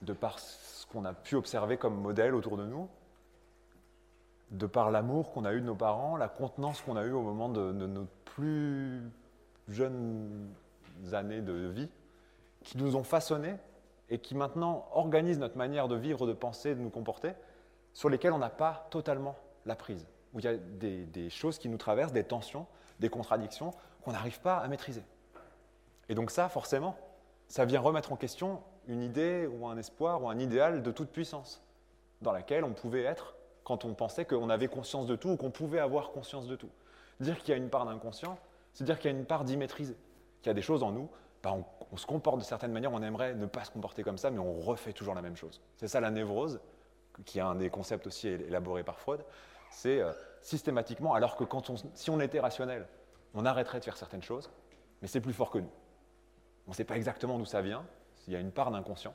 [0.00, 2.88] de par ce qu'on a pu observer comme modèle autour de nous,
[4.50, 7.22] de par l'amour qu'on a eu de nos parents, la contenance qu'on a eue au
[7.22, 9.02] moment de, de, nos plus
[9.68, 10.52] jeunes
[11.12, 11.88] années de vie,
[12.62, 13.56] qui nous ont façonnés
[14.10, 17.32] et qui maintenant organisent notre manière de vivre, de penser, de nous comporter,
[17.92, 21.68] sur lesquelles on n'a pas totalement la prise où il y a des, choses qui
[21.68, 22.66] nous traversent, des tensions,
[23.00, 23.72] des contradictions
[24.02, 25.02] qu'on n'arrive pas à maîtriser.
[26.08, 26.96] Et donc ça, forcément,
[27.48, 31.10] ça vient remettre en question une idée ou un espoir ou un idéal de toute
[31.10, 31.62] puissance,
[32.20, 35.50] dans laquelle on pouvait être quand on pensait qu'on avait conscience de tout ou qu'on
[35.50, 36.68] pouvait avoir conscience de tout.
[37.20, 38.36] Dire qu'il y a une part d'inconscient,
[38.74, 39.96] c'est dire qu'il y a une part d'immaîtrisé,
[40.42, 41.08] qu'il y a des choses en nous,
[41.42, 41.54] bah,
[41.92, 44.38] on, se comporte de certaines manières, on aimerait ne pas se comporter comme ça, mais
[44.38, 45.60] on refait toujours la même chose.
[45.76, 46.60] C'est ça la névrose,
[47.24, 49.24] qui est un des concepts aussi élaborés par Freud
[49.74, 51.44] c'est euh, systématiquement, alors que
[51.94, 52.86] si on était rationnel,
[53.34, 54.50] on arrêterait de faire certaines choses,
[55.02, 55.70] mais c'est plus fort que nous.
[56.66, 57.84] On ne sait pas exactement d'où ça vient,
[58.26, 59.14] il y a une part d'inconscient,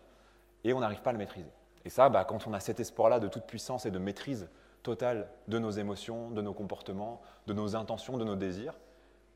[0.64, 1.52] et on n'arrive pas à le maîtriser.
[1.86, 4.50] Et ça, bah, quand on a cet espoir-là de toute puissance et de maîtrise
[4.84, 8.78] totale de nos émotions, de nos comportements, de nos intentions, de nos désirs,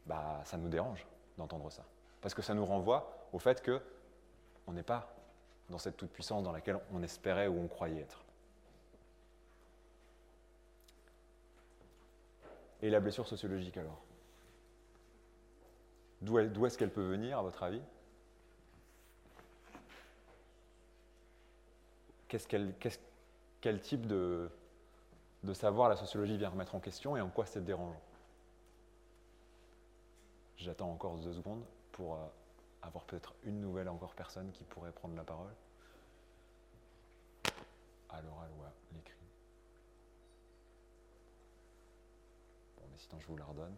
[0.06, 1.06] bah, ça nous dérange
[1.38, 1.84] d'entendre ça.
[2.22, 5.14] Parce que ça nous renvoie au fait qu'on n'est pas
[5.70, 8.24] dans cette toute-puissance dans laquelle on espérait ou on croyait être.
[12.82, 14.02] Et la blessure sociologique alors?
[16.22, 17.82] D'où est-ce qu'elle peut venir, à votre avis?
[22.28, 24.50] Quel type de,
[25.54, 28.02] savoir la sociologie vient remettre en question et en quoi c'est dérangeant?
[30.64, 32.26] J'attends encore deux secondes pour euh,
[32.84, 35.54] avoir peut-être une nouvelle encore personne qui pourrait prendre la parole.
[38.10, 39.18] À l'oral ou à l'écrit.
[42.80, 43.76] mais sinon je vous la redonne.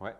[0.00, 0.14] Ouais.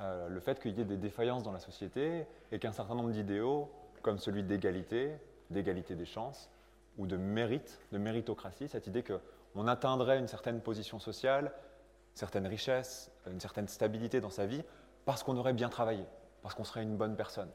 [0.00, 3.10] Euh, le fait qu'il y ait des défaillances dans la société et qu'un certain nombre
[3.10, 3.70] d'idéaux,
[4.02, 5.12] comme celui d'égalité,
[5.50, 6.50] d'égalité des chances,
[6.98, 9.20] ou de mérite, de méritocratie, cette idée que
[9.54, 14.62] on atteindrait une certaine position sociale, une certaine richesse, une certaine stabilité dans sa vie,
[15.04, 16.04] parce qu'on aurait bien travaillé,
[16.42, 17.50] parce qu'on serait une bonne personne,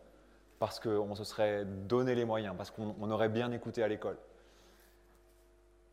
[0.60, 4.18] parce qu'on se serait donné les moyens, parce qu'on aurait bien écouté à l'école.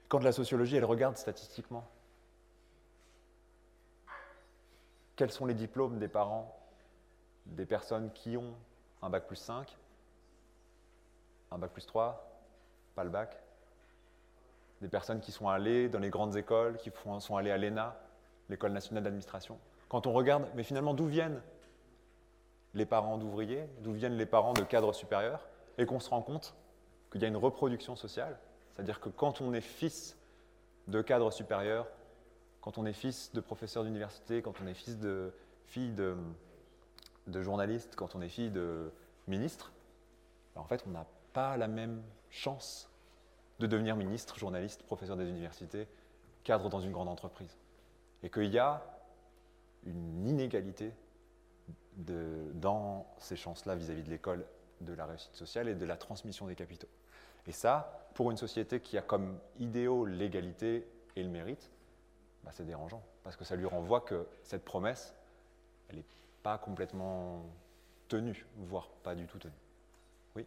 [0.09, 1.87] Quand la sociologie, elle regarde statistiquement,
[5.21, 6.59] quels sont les diplômes des parents
[7.45, 8.55] des personnes qui ont
[9.03, 9.77] un bac plus 5,
[11.51, 12.27] un bac plus 3,
[12.95, 13.39] pas le bac,
[14.81, 18.01] des personnes qui sont allées dans les grandes écoles, qui sont allées à l'ENA,
[18.49, 19.59] l'École nationale d'administration.
[19.91, 21.43] Quand on regarde, mais finalement, d'où viennent
[22.73, 26.55] les parents d'ouvriers, d'où viennent les parents de cadres supérieurs, et qu'on se rend compte
[27.13, 28.39] qu'il y a une reproduction sociale,
[28.71, 30.17] c'est-à-dire que quand on est fils
[30.89, 31.87] de cadres supérieurs,
[32.61, 35.33] quand on est fils de professeur d'université, quand on est fils de
[35.67, 36.17] fille de,
[37.43, 38.91] journaliste, quand on est fille de
[39.29, 39.73] ministre,
[40.55, 42.91] ben, en fait, on n'a pas la même chance
[43.61, 45.87] de devenir ministre, journaliste, professeur des universités,
[46.45, 47.57] cadre dans une grande entreprise.
[48.23, 48.83] Et qu'il y a
[49.85, 50.93] une inégalité
[51.97, 54.45] dans ces chances-là vis-à-vis de l'école,
[54.81, 56.89] de la réussite sociale et de la transmission des capitaux.
[57.47, 61.71] Et ça, pour une société qui a comme idéaux l'égalité et le mérite,
[62.45, 65.15] bah, c'est dérangeant, parce que ça lui renvoie que cette promesse,
[65.89, 66.05] elle n'est
[66.43, 67.43] pas complètement
[68.09, 69.53] tenue, voire pas du tout tenue.
[70.37, 70.47] Oui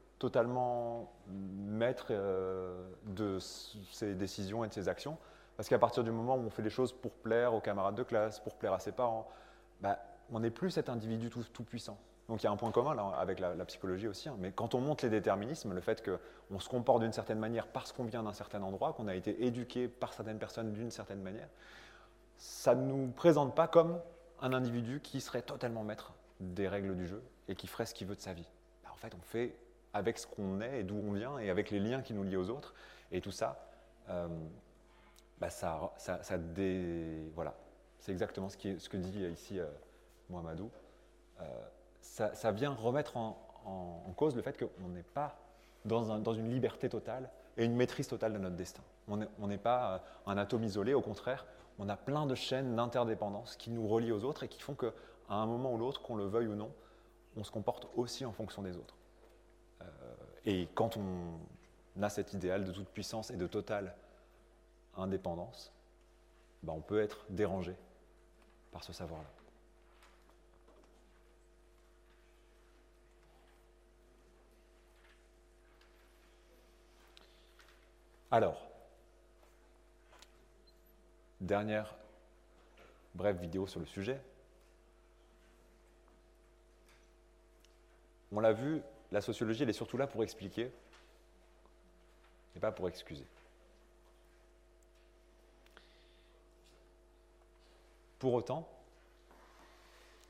[0.21, 5.17] totalement maîtres euh, de ses décisions et de ses actions.
[5.57, 8.03] Parce qu'à partir du moment où on fait les choses pour plaire aux camarades de
[8.03, 9.27] classe, pour plaire à ses parents,
[9.81, 9.97] bah,
[10.31, 11.97] on n'est plus cet individu tout, puissant.
[12.29, 14.29] Donc il y a un point commun là, avec la, la psychologie aussi.
[14.29, 14.35] hein.
[14.37, 17.91] Mais quand on monte les déterminismes, le fait qu'on se comporte d'une certaine manière parce
[17.91, 21.49] qu'on vient d'un certain endroit, qu'on a été éduqué par certaines personnes d'une certaine manière,
[22.37, 23.99] ça ne nous présente pas comme
[24.39, 28.05] un individu qui serait totalement maître des règles du jeu et qui ferait ce qu'il
[28.07, 28.47] veut de sa vie.
[28.83, 29.55] Bah, en fait, on fait
[29.93, 32.37] avec ce qu'on est et d'où on vient et avec les liens qui nous lient
[32.37, 32.73] aux autres.
[33.11, 33.67] Et tout ça,
[34.09, 34.27] euh,
[35.39, 35.91] bah, ça,
[37.35, 37.55] voilà.
[37.99, 39.67] c'est exactement ce, que dit ici euh,
[40.29, 40.69] Mohamedou.
[41.41, 41.45] Euh,
[42.01, 43.37] ça, vient remettre en,
[44.15, 45.35] cause le fait qu'on n'est pas
[45.85, 48.83] dans, dans une liberté totale et une maîtrise totale de notre destin.
[49.07, 51.45] On n'est on n'est pas euh, un atome isolé, au contraire,
[51.79, 54.91] on a plein de chaînes d'interdépendance qui nous relient aux autres et qui font qu'à
[55.29, 56.71] un moment ou l'autre, qu'on le veuille ou non,
[57.35, 58.95] on se comporte aussi en fonction des autres.
[60.45, 63.95] Et quand on a cet idéal de toute puissance et de totale
[64.97, 65.71] indépendance,
[66.63, 67.75] ben, on peut être dérangé
[68.71, 69.27] par ce savoir-là.
[78.33, 78.65] Alors,
[81.41, 81.93] dernière
[83.13, 84.21] brève vidéo sur le sujet.
[88.31, 90.71] On l'a vu, la sociologie, elle est surtout là pour expliquer
[92.55, 93.25] et pas pour excuser.
[98.19, 98.67] Pour autant,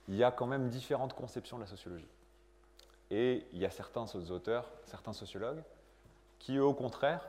[0.07, 2.07] il y a quand même différentes conceptions de la sociologie.
[3.09, 5.61] Et il y a certains auteurs, certains sociologues,
[6.39, 7.27] qui, au contraire,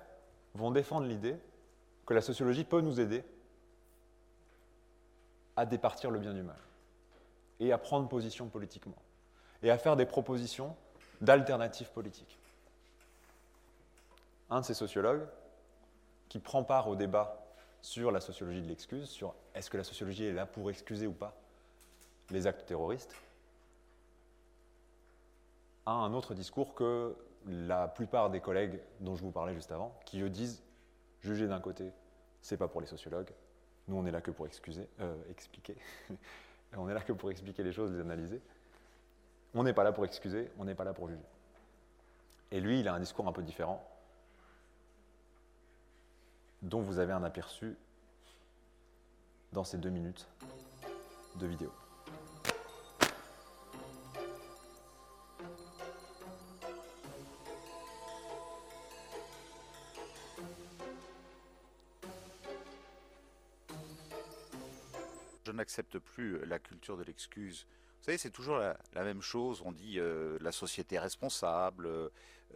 [0.55, 1.37] vont défendre l'idée
[2.07, 3.25] que la sociologie peut nous aider
[5.57, 6.57] à départir le bien du mal
[7.61, 9.03] et à prendre position politiquement
[9.63, 10.75] et à faire des propositions
[11.23, 12.37] d'alternatives politiques.
[14.51, 15.27] Un de ces sociologues,
[16.29, 17.43] qui prend part au débat
[17.81, 21.13] sur la sociologie de l'excuse, sur est-ce que la sociologie est là pour excuser ou
[21.13, 21.35] pas
[22.31, 23.15] les actes terroristes,
[25.87, 27.15] a un autre discours que
[27.47, 30.63] la plupart des collègues dont je vous parlais juste avant, qui eux disent
[31.21, 31.91] juger d'un côté,
[32.41, 33.33] c'est pas pour les sociologues,
[33.89, 35.77] nous on est là que pour excuser, euh, expliquer,
[36.77, 38.41] on est là que pour expliquer les choses, les analyser.
[39.55, 41.21] On n'est pas là pour excuser, on n'est pas là pour juger.
[42.51, 43.87] Et lui, il a un discours un peu différent,
[46.63, 47.77] dont vous avez un aperçu
[49.53, 50.27] dans ces deux minutes
[51.37, 51.73] de vidéo.
[65.45, 67.67] Je n'accepte plus la culture de l'excuse.
[68.03, 69.63] Vous savez, c'est toujours la, la même chose.
[69.65, 71.89] On dit euh, la société responsable,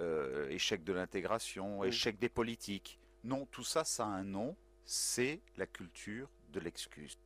[0.00, 1.88] euh, échec de l'intégration, Oui.
[1.88, 2.98] échec des politiques.
[3.22, 4.56] Non, tout ça, ça a un nom.
[4.86, 7.16] C'est la culture de l'excuse.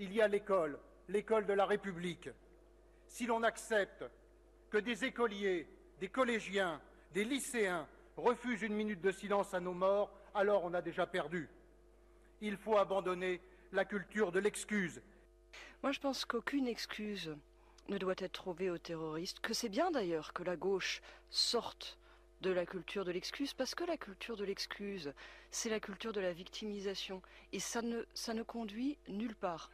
[0.00, 0.76] Il y a l'école,
[1.08, 2.28] l'école de la République.
[3.06, 4.04] Si l'on accepte
[4.70, 5.68] que des écoliers,
[6.00, 6.80] des collégiens,
[7.14, 7.86] des lycéens
[8.16, 11.48] refusent une minute de silence à nos morts, alors on a déjà perdu.
[12.40, 15.00] Il faut abandonner la culture de l'excuse.
[15.84, 17.36] Moi, je pense qu'aucune excuse
[17.88, 21.98] ne doit être trouvée aux terroristes, que c'est bien d'ailleurs que la gauche sorte
[22.40, 25.12] de la culture de l'excuse, parce que la culture de l'excuse,
[25.50, 27.22] c'est la culture de la victimisation,
[27.52, 29.70] et ça ne, ça ne conduit nulle part.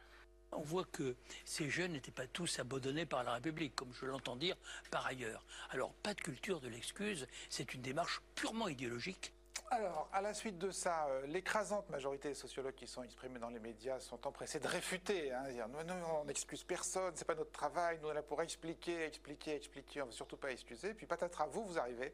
[0.51, 4.37] On voit que ces jeunes n'étaient pas tous abandonnés par la République, comme je l'entends
[4.37, 4.55] dire
[4.89, 5.45] par ailleurs.
[5.69, 9.33] Alors, pas de culture de l'excuse, c'est une démarche purement idéologique.
[9.71, 13.49] Alors, à la suite de ça, euh, l'écrasante majorité des sociologues qui sont exprimés dans
[13.49, 17.35] les médias sont empressés de réfuter, hein, dire non, non, on n'excuse personne, c'est pas
[17.35, 20.51] notre travail, nous on est là pour expliquer, expliquer, expliquer, on ne veut surtout pas
[20.51, 20.93] excuser.
[20.93, 22.13] Puis patatras, vous, vous arrivez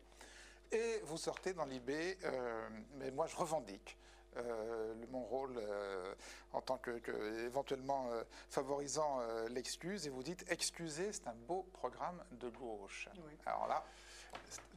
[0.71, 1.89] et vous sortez dans l'IB,
[2.23, 3.97] euh, mais moi je revendique.
[4.37, 6.15] euh, mon rôle euh,
[6.53, 11.63] en tant que, que éventuellement euh, favorisant l'excuse et vous dites excuser c'est un beau
[11.73, 13.09] programme de gauche.
[13.27, 13.37] Oui.
[13.45, 13.83] Alors là,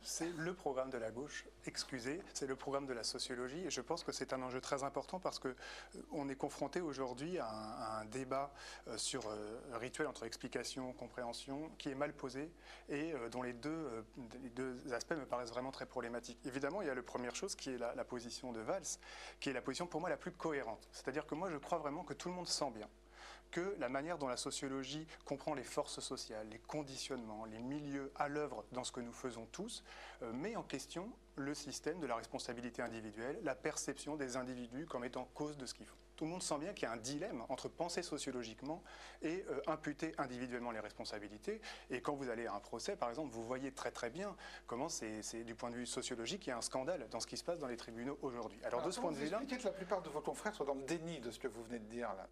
[0.07, 3.81] C'est le programme de la gauche, excusez, c'est le programme de la sociologie et je
[3.81, 8.01] pense que c'est un enjeu très important parce que euh, on est confronté aujourd'hui à,
[8.01, 8.53] un- débat
[8.87, 12.53] euh, sur euh, rituel entre explication, compréhension qui est mal posé
[12.91, 14.05] et dont les deux,
[14.55, 16.39] deux aspects me paraissent vraiment très problématiques.
[16.45, 18.83] Évidemment, il y a la première chose qui est la, la position de Valls,
[19.41, 20.87] qui est la position pour moi la plus cohérente.
[20.93, 22.89] C'est-à-dire que moi je crois vraiment que tout le monde sent bien
[23.55, 28.29] que la manière dont la sociologie comprend les forces sociales, les conditionnements, les milieux à
[28.29, 29.85] l'œuvre dans ce que nous faisons tous,
[30.23, 35.05] euh, met en question le système de la responsabilité individuelle, la perception des individus comme
[35.05, 35.95] étant cause de ce qu'ils font.
[36.17, 38.83] Tout le monde sent bien qu'il y a un dilemme entre penser sociologiquement
[39.23, 41.61] et euh, imputer individuellement les responsabilités.
[41.91, 44.35] Et quand vous allez à un procès, par exemple, vous voyez très très bien
[44.67, 47.37] comment c'est du point de vue sociologique, il y a un scandale dans ce qui
[47.37, 48.59] se passe dans les tribunaux aujourd'hui.
[48.65, 50.67] Alors, de ce point de vous vue-là, expliquez que la plupart de vos confrères soient
[50.67, 52.29] dans le déni de ce que vous venez de dire là?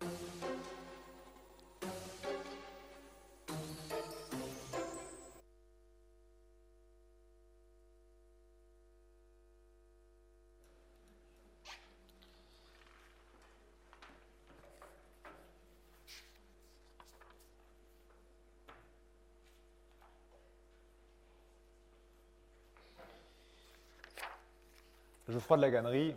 [25.33, 26.15] Geoffroy de la Gannerie,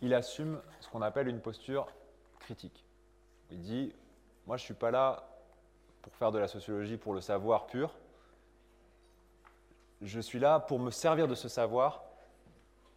[0.00, 1.88] il assume ce qu'on appelle une posture
[2.38, 2.84] critique.
[3.50, 3.92] Il dit
[4.46, 5.28] Moi, je ne suis pas là
[6.00, 7.92] pour faire de la sociologie pour le savoir pur.
[10.02, 12.04] Je suis là pour me servir de ce savoir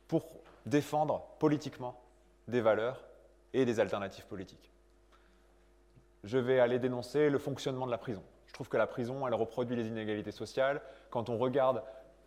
[0.08, 0.26] pour
[0.66, 2.00] défendre politiquement
[2.48, 3.04] des valeurs
[3.52, 4.72] et des alternatives politiques.
[6.24, 8.24] Je vais aller dénoncer le fonctionnement de la prison.
[8.46, 10.82] Je trouve que la prison, elle reproduit les inégalités sociales.
[11.10, 11.84] Quand on regarde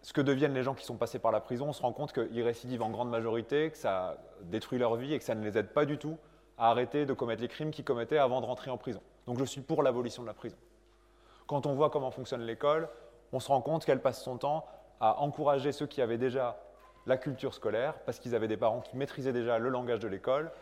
[0.06, 2.12] ce que deviennent les gens qui sont passés par la prison, on se rend compte
[2.12, 5.58] qu'ils récidivent en grande majorité, que ça détruit leur vie et que ça ne les
[5.58, 6.16] aide pas du tout
[6.56, 9.00] à arrêter de commettre les crimes qu'ils commettaient avant de rentrer en prison.
[9.26, 10.56] Donc je suis pour l'abolition de la prison.
[11.48, 12.88] Quand on voit comment fonctionne l'école,
[13.32, 14.64] on se rend compte qu'elle passe son temps
[15.00, 16.56] à encourager ceux qui avaient déjà
[17.06, 20.52] la culture scolaire, parce qu'ils avaient des parents qui maîtrisaient déjà le langage de l'école.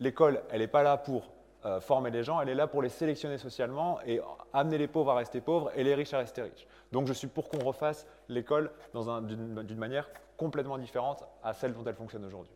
[0.00, 1.30] L'école, elle n'est pas là pour
[1.64, 4.20] euh, former les gens, elle est là pour les sélectionner socialement et
[4.52, 6.66] amener les pauvres à rester pauvres et les riches à rester riches.
[6.92, 11.96] Donc je suis pour qu'on refasse l'école d'une manière complètement différente à celle dont elle
[11.96, 12.54] fonctionne aujourd'hui.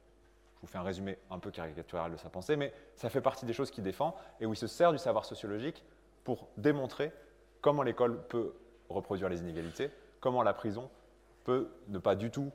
[0.57, 3.45] Je vous fais un résumé un peu caricatural de sa pensée, mais ça fait partie
[3.45, 5.83] des choses qu'il défend et où il se sert du savoir sociologique
[6.23, 7.13] pour démontrer
[7.61, 8.55] comment l'école peut
[8.89, 10.89] reproduire les inégalités, comment la prison
[11.43, 12.53] peut ne pas du tout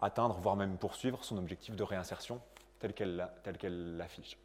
[0.00, 2.40] atteindre, voire même poursuivre son objectif de réinsertion
[2.80, 4.36] tel qu'elle l'affiche.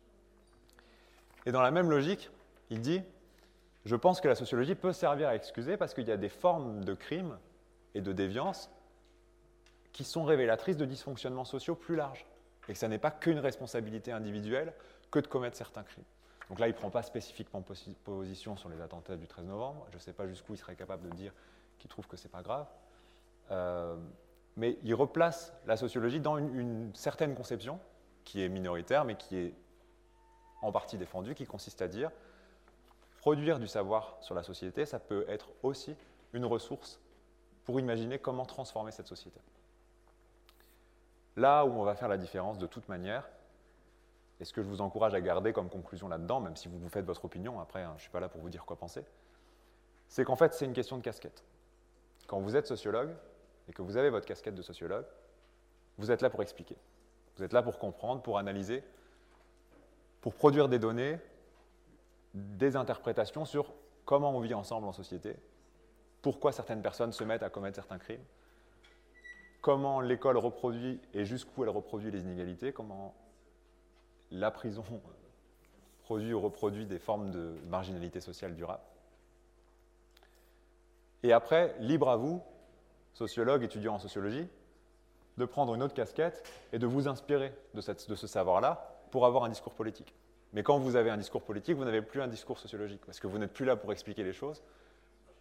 [1.45, 2.31] Et dans la même logique,
[2.69, 3.01] il dit,
[3.85, 6.83] je pense que la sociologie peut servir à excuser parce qu'il y a des formes
[6.83, 7.37] de crimes
[7.93, 8.69] et de déviance
[9.91, 12.25] qui sont révélatrices de dysfonctionnements sociaux plus larges.
[12.67, 14.73] Et que ça n'est pas qu'une responsabilité individuelle
[15.11, 16.03] que de commettre certains crimes.
[16.49, 19.85] Donc là, il ne prend pas spécifiquement posi- position sur les attentats du 13 novembre.
[19.91, 21.31] Je ne sais pas jusqu'où il serait capable de dire
[21.77, 22.67] qu'il trouve que ce n'est pas grave.
[23.51, 23.95] Euh,
[24.57, 27.79] mais il replace la sociologie dans une certaine conception
[28.23, 29.53] qui est minoritaire, mais qui est
[30.61, 32.11] en partie défendue, qui consiste à dire
[33.17, 35.95] produire du savoir sur la société, ça peut être aussi
[36.33, 36.99] une ressource
[37.63, 39.39] pour imaginer comment transformer cette société.
[41.35, 43.27] Là où on va faire la différence de toute manière,
[44.39, 46.89] et ce que je vous encourage à garder comme conclusion là-dedans, même si vous vous
[46.89, 49.03] faites votre opinion, après hein, je ne suis pas là pour vous dire quoi penser,
[50.07, 51.43] c'est qu'en fait c'est une question de casquette.
[52.27, 53.15] Quand vous êtes sociologue
[53.67, 55.05] et que vous avez votre casquette de sociologue,
[55.97, 56.77] vous êtes là pour expliquer.
[57.37, 58.83] Vous êtes là pour comprendre, pour analyser,
[60.25, 61.19] pour produire des données,
[62.33, 63.71] des interprétations sur
[64.05, 65.35] comment on vit ensemble en société,
[66.23, 68.23] pourquoi certaines personnes se mettent à commettre certains crimes,
[69.61, 73.13] comment l'école reproduit et jusqu'où elle reproduit les inégalités, comment
[74.31, 74.83] la prison
[76.01, 78.81] produit ou reproduit des formes de marginalité sociale durable.
[81.21, 82.41] Et après, libre à vous,
[83.13, 84.47] sociologue, étudiant en sociologie,
[85.37, 89.43] de prendre une autre casquette et de vous inspirer de, de ce savoir-là pour avoir
[89.43, 90.13] un discours politique.
[90.53, 93.27] Mais quand vous avez un discours politique, vous n'avez plus un discours sociologique, parce que
[93.27, 94.63] vous n'êtes plus là pour expliquer les choses,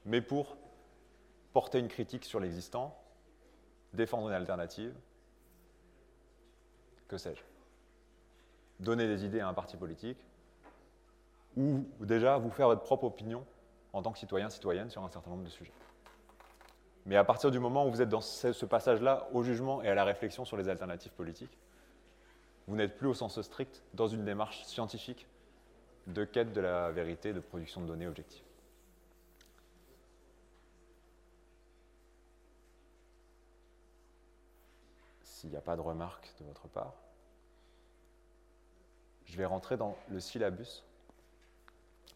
[0.05, 0.57] mais pour
[1.53, 2.99] porter une critique sur l'existant,
[3.93, 4.93] défendre une alternative,
[7.07, 7.43] que sais-je.
[8.81, 10.19] Donner des idées à un parti politique,
[11.57, 13.45] ou déjà vous faire votre propre opinion
[13.93, 15.73] en tant que citoyen, citoyenne sur un certain nombre de sujets.
[17.07, 19.95] Mais à partir du moment où vous êtes dans ce, passage-là au jugement et à
[19.95, 21.57] la réflexion sur les alternatives politiques,
[22.67, 25.27] vous n'êtes plus au sens strict dans une démarche scientifique
[26.07, 28.43] de quête de la vérité, de production de données objectives.
[35.23, 36.95] S'il n'y a pas de remarques de votre part,
[39.27, 40.85] je vais rentrer dans le syllabus,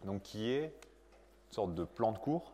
[0.05, 2.53] donc qui est une sorte de plan de cours,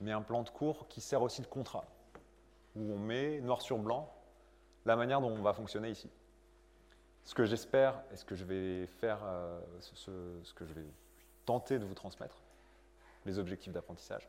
[0.00, 1.84] mais un plan de cours qui sert aussi de contrat,
[2.74, 4.12] où on met noir sur blanc
[4.86, 6.10] la manière dont on va fonctionner ici.
[7.24, 10.86] Ce que j'espère et ce que je vais faire, euh, ce, que je vais
[11.44, 12.40] tenter de vous transmettre,
[13.26, 14.28] les objectifs d'apprentissage.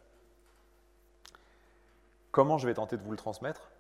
[2.32, 3.72] Comment je vais tenter de vous le transmettre?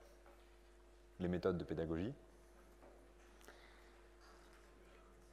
[1.19, 2.13] Les méthodes de pédagogie.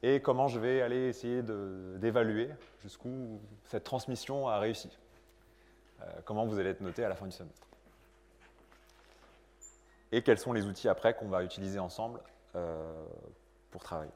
[0.03, 2.49] Et comment je vais aller essayer d'évaluer
[2.81, 4.89] jusqu'où cette transmission a réussi.
[6.01, 7.68] Euh, comment vous allez être noté à la fin du semestre.
[10.11, 12.19] Et quels sont les outils après qu'on va utiliser ensemble
[12.55, 13.05] euh,
[13.71, 14.11] pour travailler.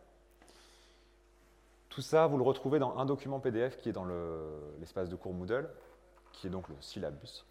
[1.90, 5.16] Tout ça, vous le retrouvez dans un document PDF qui est dans le- l'espace de
[5.16, 5.70] cours Moodle,
[6.32, 7.46] qui est donc le syllabus.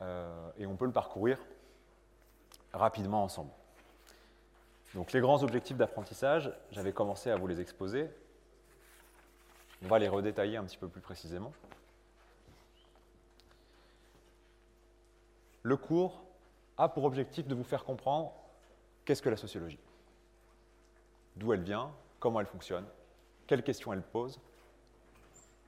[0.00, 1.38] Euh, et on peut le parcourir
[2.72, 3.50] rapidement ensemble.
[4.94, 8.08] Donc les grands objectifs d'apprentissage, j'avais commencé à vous les exposer.
[9.84, 11.52] On va les redétailler un petit peu plus précisément.
[15.62, 16.22] Le cours
[16.78, 18.32] a pour objectif de vous faire comprendre
[19.04, 19.80] qu'est-ce que la sociologie,
[21.36, 22.86] d'où elle vient, comment elle fonctionne,
[23.46, 24.40] quelles questions elle pose,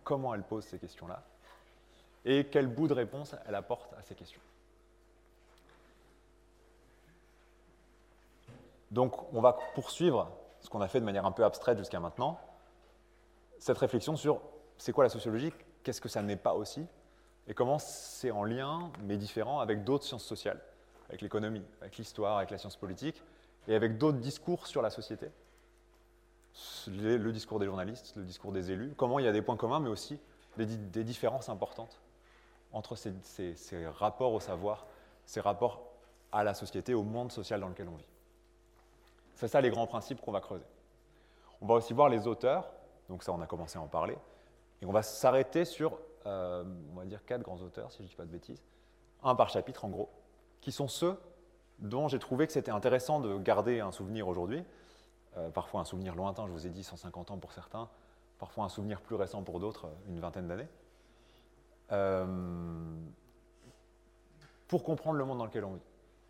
[0.05, 1.23] comment elle pose ces questions-là,
[2.25, 4.41] et quel bout de réponse elle apporte à ces questions.
[8.91, 10.31] Donc on va poursuivre
[10.61, 12.39] ce qu'on a fait de manière un peu abstraite jusqu'à maintenant,
[13.59, 14.41] cette réflexion sur
[14.77, 15.53] c'est quoi la sociologie,
[15.83, 16.87] qu'est-ce que ça n'est pas aussi,
[17.47, 20.61] et comment c'est en lien, mais différent, avec d'autres sciences sociales,
[21.11, 23.23] avec l'économie, avec l'histoire, avec la science politique,
[23.69, 25.29] et avec d'autres discours sur la société.
[26.89, 29.81] Le, discours des journalistes, le discours des élus, comment il y a des points communs,
[29.81, 30.19] mais aussi
[30.57, 32.01] des, di- des différences importantes
[32.73, 34.87] entre ces rapports au savoir,
[35.27, 35.83] ces rapports
[36.33, 38.09] à la société, au monde social dans lequel on vit.
[39.35, 40.67] C'est ça les grands principes qu'on va creuser.
[41.61, 42.71] On va aussi voir les auteurs,
[43.09, 44.17] donc ça on a commencé à en parler,
[44.81, 48.09] et on va s'arrêter sur, euh, on va dire, quatre grands auteurs, si je ne
[48.09, 48.63] dis pas de bêtises,
[49.23, 50.09] un par chapitre en gros,
[50.61, 51.19] qui sont ceux
[51.79, 54.65] dont j'ai trouvé que c'était intéressant de garder un souvenir aujourd'hui,
[55.37, 57.89] Euh, parfois un souvenir lointain, je vous ai dit 150 ans pour certains,
[58.41, 60.67] parfois un souvenir plus récent pour d'autres, une vingtaine d'années,
[61.93, 62.27] Euh,
[64.67, 65.83] pour comprendre le monde dans lequel on vit.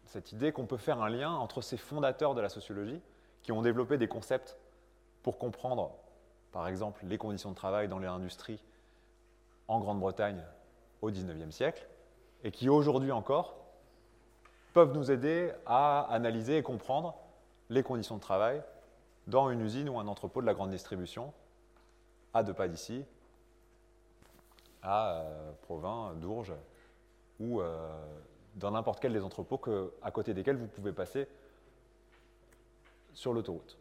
[0.05, 3.01] Cette idée qu'on peut faire un lien entre ces fondateurs de la sociologie
[3.43, 4.59] qui ont développé des concepts
[5.23, 5.93] pour comprendre,
[6.53, 8.63] par exemple, les conditions de travail dans les industries
[9.67, 10.45] en Grande-Bretagne
[11.01, 11.89] au XIXe siècle,
[12.45, 13.60] et qui aujourd'hui encore
[14.73, 17.17] peuvent nous aider à analyser et comprendre
[17.69, 18.63] les conditions de travail
[19.27, 21.33] dans une usine ou un entrepôt de la grande distribution,
[22.35, 23.05] à deux pas d'ici,
[24.83, 26.55] à euh, Provins, Dourges,
[27.39, 27.89] ou euh,
[28.57, 31.29] dans n'importe quel des entrepôts que, à côté desquels vous pouvez passer
[33.13, 33.79] sur l'autoroute.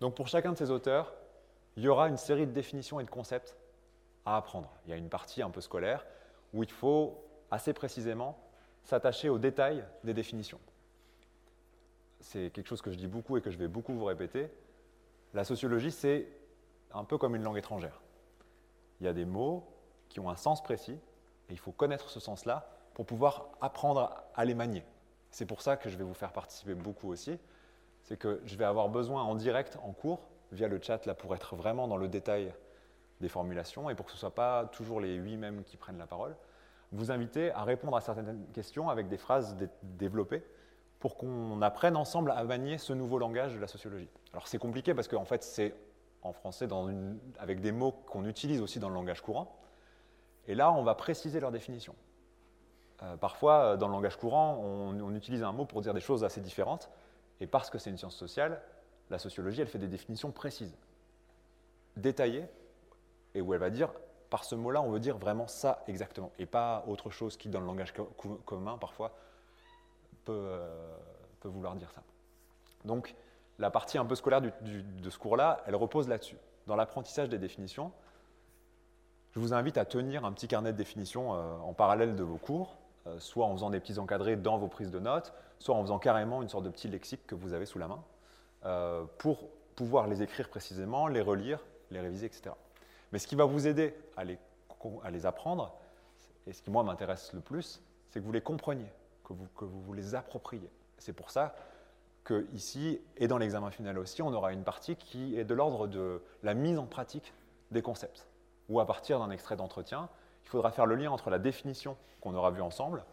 [0.00, 1.12] Donc pour chacun de ces auteurs,
[1.76, 3.56] il y aura une série de définitions et de concepts
[4.26, 4.70] à apprendre.
[4.84, 6.04] Il y a une partie un peu scolaire
[6.52, 7.23] où il faut
[7.54, 8.38] assez précisément
[8.82, 10.60] s'attacher aux détails des définitions.
[12.20, 14.50] C'est quelque chose que je dis beaucoup et que je vais beaucoup vous répéter.
[15.32, 16.28] La sociologie, c'est
[16.92, 18.02] un peu comme une langue étrangère.
[19.00, 19.66] Il y a des mots
[20.08, 20.98] qui ont un sens précis
[21.48, 24.84] et il faut connaître ce sens-là pour pouvoir apprendre à les manier.
[25.30, 27.38] C'est pour ça que je vais vous faire participer beaucoup aussi.
[28.02, 31.34] C'est que je vais avoir besoin en direct, en cours, via le chat, là, pour
[31.34, 32.52] être vraiment dans le détail
[33.20, 35.98] des formulations et pour que ce ne soit pas toujours les huit mêmes qui prennent
[35.98, 36.36] la parole,
[36.94, 40.42] vous inviter à répondre à certaines questions avec des phrases dé- développées
[41.00, 44.08] pour qu'on apprenne ensemble à manier ce nouveau langage de la sociologie.
[44.32, 45.74] Alors c'est compliqué parce qu'en fait c'est
[46.22, 46.66] en français
[47.38, 49.60] avec des mots qu'on utilise aussi dans le langage courant.
[50.46, 51.94] Et là, on va préciser leur définition.
[53.02, 56.24] Euh, parfois, euh, dans le langage courant, on utilise un mot pour dire des choses
[56.24, 56.88] assez différentes.
[57.40, 58.62] Et parce que c'est une science sociale,
[59.10, 60.74] la sociologie, elle fait des définitions précises,
[61.96, 62.46] détaillées,
[63.34, 63.90] et où elle va dire,
[64.34, 67.60] par ce mot-là, on veut dire vraiment ça exactement, et pas autre chose qui, dans
[67.60, 67.94] le langage
[68.44, 69.12] commun, parfois,
[70.24, 70.96] peut, euh,
[71.38, 72.02] peut, vouloir dire ça.
[72.84, 73.14] Donc,
[73.60, 76.36] la partie un peu scolaire de ce cours-là, elle repose là-dessus.
[76.66, 77.92] Dans l'apprentissage des définitions,
[79.30, 82.38] je vous invite à tenir un petit carnet de définitions euh, en parallèle de vos
[82.38, 82.76] cours,
[83.06, 86.00] euh, soit en faisant des petits encadrés dans vos prises de notes, soit en faisant
[86.00, 88.02] carrément une sorte de petit lexique que vous avez sous la main,
[89.18, 91.60] pour pouvoir les écrire précisément, les relire,
[91.92, 92.50] les réviser, etc.
[93.14, 95.72] Mais ce qui va vous aider à les, apprendre,
[96.48, 98.90] et ce qui moi m'intéresse le plus, c'est que vous les compreniez,
[99.22, 100.68] que vous, que vous, vous les appropriez.
[100.98, 101.54] C'est pour ça
[102.24, 105.86] que ici, et dans l'examen final aussi, on aura une partie qui est de l'ordre
[105.86, 107.32] de la mise en pratique
[107.70, 108.26] des concepts,
[108.68, 110.08] ou à partir d'un extrait d'entretien,
[110.44, 113.04] il faudra faire le lien entre la définition qu'on aura vue ensemble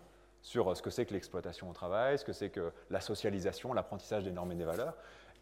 [0.41, 4.23] sur ce que c'est que l'exploitation au travail, ce que c'est que la socialisation, l'apprentissage
[4.23, 4.95] des normes et des valeurs,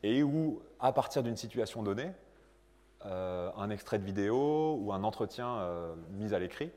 [0.04, 2.12] et où, à partir d'une situation donnée,
[3.06, 6.72] euh, un extrait de vidéo ou un entretien euh, mis à l'écrit,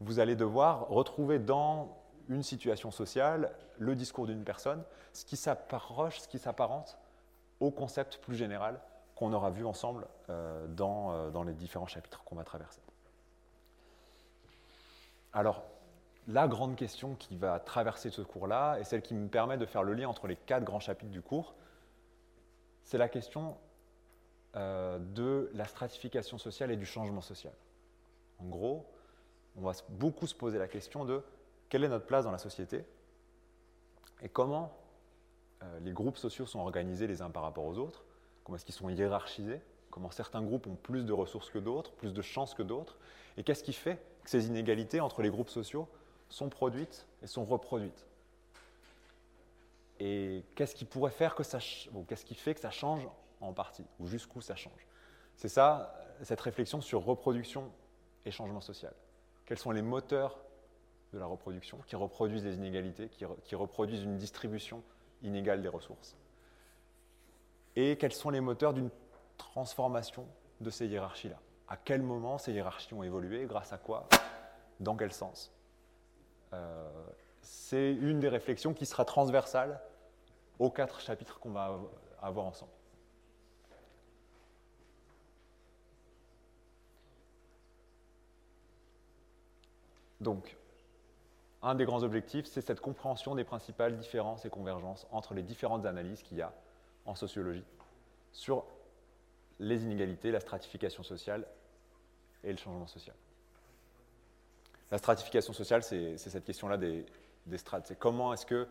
[0.00, 1.96] vous allez devoir retrouver dans
[2.28, 4.82] une situation sociale le discours d'une personne,
[5.12, 6.98] ce qui s'approche, ce qui s'apparente
[7.60, 8.80] au concept plus général
[9.14, 12.80] qu'on aura vu ensemble euh, dans, dans les différents chapitres qu'on va traverser.
[15.32, 15.62] Alors,
[16.28, 19.82] la grande question qui va traverser ce cours-là, et celle qui me permet de faire
[19.82, 21.54] le lien entre les quatre grands chapitres du cours,
[22.84, 23.56] c'est la question
[24.56, 27.54] euh, de la stratification sociale et du changement social.
[28.38, 28.86] En gros,
[29.56, 31.22] on va beaucoup se poser la question de
[31.68, 32.84] quelle est notre place dans la société
[34.20, 34.76] et comment
[35.62, 38.04] euh, les groupes sociaux sont organisés les uns par rapport aux autres,
[38.44, 42.12] comment est-ce qu'ils sont hiérarchisés, comment certains groupes ont plus de ressources que d'autres, plus
[42.12, 42.98] de chances que d'autres,
[43.36, 45.88] et qu'est-ce qui fait que ces inégalités entre les groupes sociaux
[46.28, 48.06] sont produites et sont reproduites.
[49.98, 51.58] Et qu'est-ce qui pourrait faire que ça,
[52.08, 53.06] qu'est-ce qui fait que ça change
[53.42, 54.86] en partie, ou jusqu'où ça change.
[55.36, 57.70] C'est ça, cette réflexion sur reproduction
[58.24, 58.94] et changement social.
[59.46, 60.38] Quels sont les moteurs
[61.12, 64.82] de la reproduction qui reproduisent les inégalités, qui, reproduisent une distribution
[65.22, 66.16] inégale des ressources?
[67.76, 68.90] Et quels sont les moteurs d'une
[69.36, 70.26] transformation
[70.60, 71.38] de ces hiérarchies-là?
[71.68, 73.46] À quel moment ces hiérarchies ont évolué?
[73.46, 74.08] Grâce à quoi?
[74.78, 75.50] Dans quel sens?
[76.52, 76.90] Euh,
[77.40, 79.80] c'est une des réflexions qui sera transversale
[80.58, 81.78] aux quatre chapitres qu'on va
[82.20, 82.72] avoir ensemble.
[90.22, 90.56] Donc,
[91.62, 95.84] un des grands objectifs, c'est cette compréhension des principales différences et convergences entre les différentes
[95.84, 96.52] analyses qu'il y a
[97.04, 97.64] en sociologie
[98.32, 98.64] sur
[99.58, 101.46] les inégalités, la stratification sociale
[102.44, 103.14] et le changement social.
[104.90, 107.06] La stratification sociale, c'est cette question-là des,
[107.56, 107.86] strates.
[107.86, 108.66] C'est comment est-ce que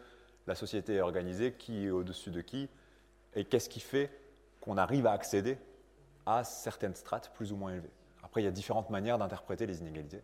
[0.48, 2.70] la société est organisée, qui est au-dessus de qui,
[3.36, 4.12] et qu'est-ce qui fait
[4.60, 5.58] qu'on arrive à accéder
[6.26, 7.90] à certaines strates plus ou moins élevées.
[8.24, 10.22] Après, il y a différentes manières d'interpréter les inégalités.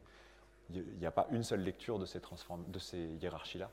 [0.69, 3.71] Il n'y a pas une seule lecture de ces, de ces hiérarchies-là,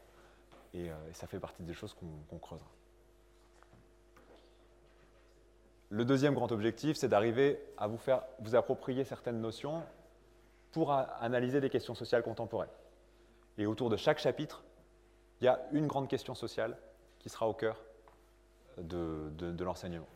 [0.75, 2.69] et, euh, ça fait partie des choses qu'on creusera.
[5.91, 9.83] Le deuxième grand objectif, c'est d'arriver à vous faire vous approprier certaines notions
[10.73, 12.71] pour analyser des questions sociales contemporaines.
[13.59, 14.65] Et autour de chaque chapitre,
[15.41, 16.77] il y a une grande question sociale
[17.21, 17.81] qui sera au cœur
[18.79, 20.09] de, de l'enseignement.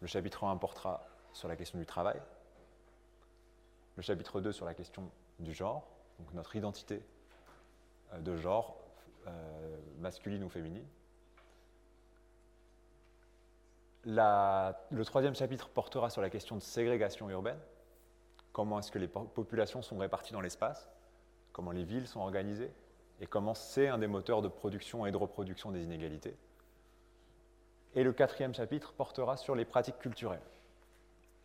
[0.00, 2.18] Le chapitre 1 portera sur la question du travail,
[3.96, 7.02] le chapitre 2 sur la question du genre, donc notre identité
[8.12, 8.76] euh, de genre,
[9.26, 10.86] euh, masculine ou féminine.
[14.04, 17.58] Le troisième chapitre portera sur la question de ségrégation urbaine,
[18.52, 20.88] comment est-ce que les populations sont réparties dans l'espace,
[21.52, 22.72] comment les villes sont organisées,
[23.20, 26.36] et comment c'est un des moteurs de production et de reproduction des inégalités?
[27.94, 30.42] Et le quatrième chapitre portera sur les pratiques culturelles,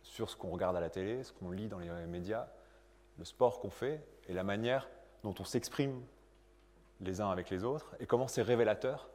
[0.02, 2.48] sur ce qu'on regarde à la télé, ce qu'on lit dans les médias,
[3.18, 4.88] le sport qu'on fait et la manière
[5.22, 6.02] dont on s'exprime
[7.00, 9.08] les uns avec les autres, et comment c'est révélateur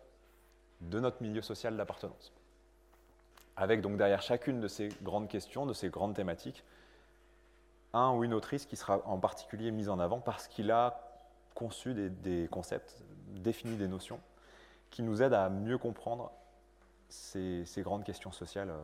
[0.81, 2.33] de notre milieu social d'appartenance.
[3.55, 6.63] Avec donc derrière chacune de ces grandes questions, de ces grandes thématiques,
[7.93, 11.01] un ou une autrice qui sera en particulier mise en avant parce qu'il a
[11.55, 12.95] conçu des, concepts,
[13.35, 14.19] défini des notions
[14.91, 16.31] qui nous aident à mieux comprendre
[17.09, 18.81] ces, grandes questions sociales euh,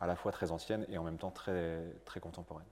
[0.00, 2.66] à la fois très anciennes et en même temps très, très contemporaines.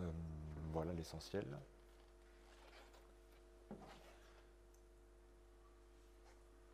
[0.00, 0.10] Euh,
[0.72, 1.44] voilà l'essentiel.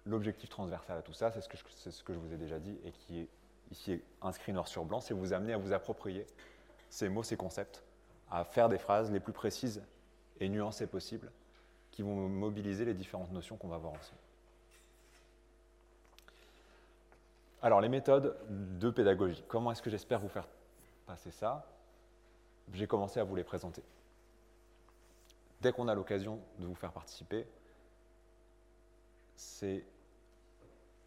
[0.07, 3.21] L'objectif transversal à tout ça, c'est ce, que je vous ai déjà dit et qui
[3.21, 3.29] est
[3.71, 6.27] ici inscrit noir sur blanc, c'est vous amener à vous approprier
[6.89, 7.83] ces mots, ces concepts,
[8.31, 9.83] à faire des phrases les plus précises
[10.41, 11.31] et nuancées possibles,
[11.91, 14.21] qui vont mobiliser les différentes notions qu'on va voir ensemble.
[17.61, 19.43] Alors, les méthodes de pédagogie.
[19.49, 20.47] Comment est-ce que j'espère vous faire
[21.07, 21.67] passer ça?
[22.73, 23.83] J'ai commencé à vous les présenter.
[25.61, 27.47] Dès qu'on a l'occasion de vous faire participer,
[29.37, 29.85] c'est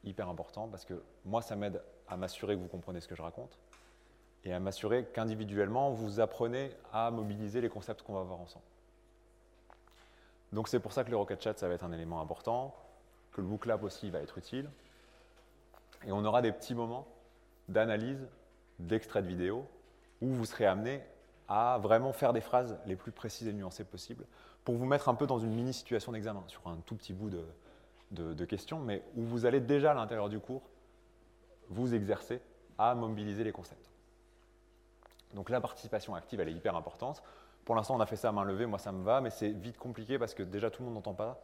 [0.04, 3.22] hyper important parce que moi, ça m'aide à m'assurer que vous comprenez ce que je
[3.22, 3.58] raconte
[4.44, 8.66] et à m'assurer qu'individuellement, vous apprenez à mobiliser les concepts qu'on va voir ensemble.
[10.52, 12.76] Donc c'est pour ça que le Rocket Chat, ça va être un élément important,
[13.32, 14.70] que le Book Lab aussi va être utile.
[16.06, 17.08] Et on aura des petits moments
[17.70, 18.28] d'analyse,
[18.80, 19.66] d'extrait de vidéo,
[20.22, 21.02] où vous serez amené
[21.54, 24.24] à vraiment faire des phrases les plus précises et nuancées possibles,
[24.64, 28.46] pour vous mettre un peu dans une mini-situation d'examen, sur un tout petit bout de,
[28.46, 30.62] questions, mais où vous allez déjà à l'intérieur du cours
[31.68, 32.42] vous exercer
[32.78, 33.90] à mobiliser les concepts.
[35.34, 37.22] Donc la participation active, elle est hyper importante.
[37.66, 39.50] Pour l'instant, on a fait ça à main levée, moi ça me va, mais c'est
[39.50, 41.44] vite compliqué parce que déjà tout le monde n'entend pas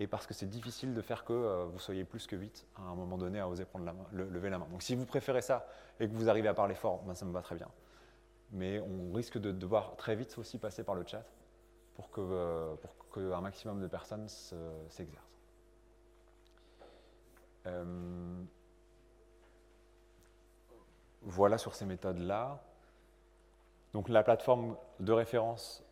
[0.00, 2.82] et parce que c'est difficile de faire que euh, vous soyez plus que vite à
[2.82, 4.66] un moment donné à oser prendre la main, lever la main.
[4.70, 5.66] Donc si vous préférez ça
[6.00, 7.68] et que vous arrivez à parler fort, ben, ça me va très bien.
[8.52, 11.24] Mais on risque de devoir très vite aussi passer par le chat
[11.94, 14.28] pour qu'un euh, pour que maximum de personnes
[14.88, 15.24] s'exercent.
[17.66, 18.44] Euh,
[21.22, 22.62] voilà sur ces méthodes-là.
[23.92, 25.84] Donc la plateforme de référence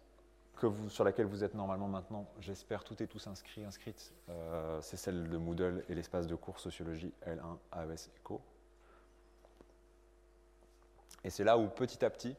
[0.57, 4.81] que vous, sur laquelle vous êtes normalement maintenant, j'espère tout et tous inscrits, inscrites, euh,
[4.81, 8.41] c'est celle de Moodle et l'espace de cours Sociologie L1 AES ECO.
[11.25, 12.37] Et c'est là où petit à petit,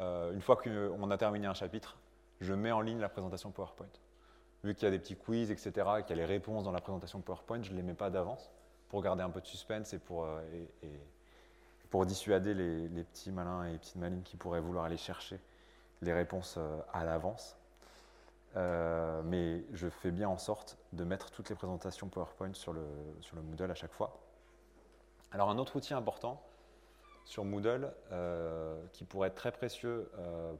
[0.00, 1.96] euh, une fois qu'on a terminé un chapitre,
[2.40, 3.86] je mets en ligne la présentation PowerPoint.
[4.64, 5.70] Vu qu'il y a des petits quiz, etc.,
[6.06, 8.50] qu'il y a les réponses dans la présentation PowerPoint, je ne les mets pas d'avance
[8.88, 13.78] pour garder un peu de suspense et pour, euh, dissuader les, petits malins et les
[13.78, 15.38] petites malines qui pourraient vouloir aller chercher
[16.02, 17.56] les réponses euh, à l'avance.
[18.56, 22.84] Mais je fais bien en sorte de mettre toutes les présentations PowerPoint sur le,
[23.20, 24.18] sur le Moodle à chaque fois.
[25.30, 26.42] Alors un autre outil important
[27.30, 30.10] sur Moodle, euh, qui pourrait être très précieux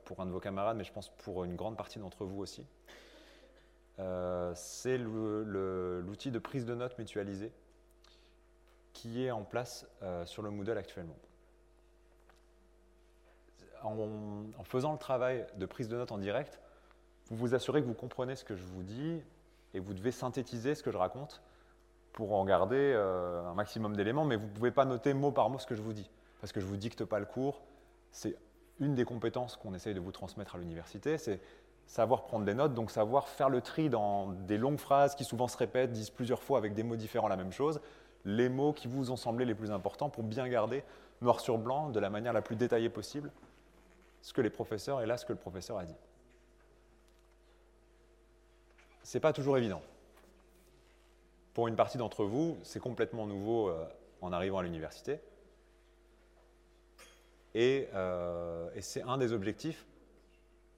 [0.04, 2.64] pour un de vos camarades, mais je pense pour une grande partie d'entre vous aussi,
[4.54, 7.52] c'est l'outil de prise de notes mutualisée
[8.92, 9.86] qui est en place
[10.24, 11.16] sur le Moodle actuellement.
[13.82, 16.60] En, faisant le travail de prise de notes en direct,
[17.30, 19.20] vous vous assurez que vous comprenez ce que je vous dis
[19.74, 21.42] et vous devez synthétiser ce que je raconte
[22.12, 25.48] pour en garder euh, un maximum d'éléments, mais vous ne pouvez pas noter mot par
[25.48, 26.10] mot ce que je vous dis,
[26.40, 27.62] parce que je ne vous dicte pas le cours.
[28.12, 28.36] C'est
[28.80, 31.40] une des compétences qu'on essaye de vous transmettre à l'université, c'est
[31.86, 35.48] savoir prendre des notes, donc savoir faire le tri dans des longues phrases qui souvent
[35.48, 37.80] se répètent, disent plusieurs fois avec des mots différents la même chose,
[38.24, 40.84] les mots qui vous ont semblé les plus importants pour bien garder
[41.20, 43.30] noir sur blanc de la manière la plus détaillée possible
[44.22, 45.96] ce que les professeurs, et là ce que le professeur a dit.
[49.02, 49.82] Ce n'est pas toujours évident.
[51.54, 53.84] Pour une partie d'entre vous, c'est complètement nouveau euh,
[54.20, 55.20] en arrivant à l'université.
[57.54, 59.86] Et, euh, et c'est un des objectifs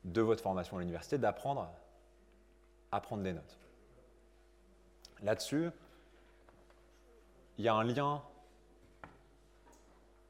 [0.04, 1.68] de votre formation à l'université, d'apprendre
[2.90, 3.58] à prendre des notes.
[5.22, 5.70] Là-dessus,
[7.58, 8.22] il y a un lien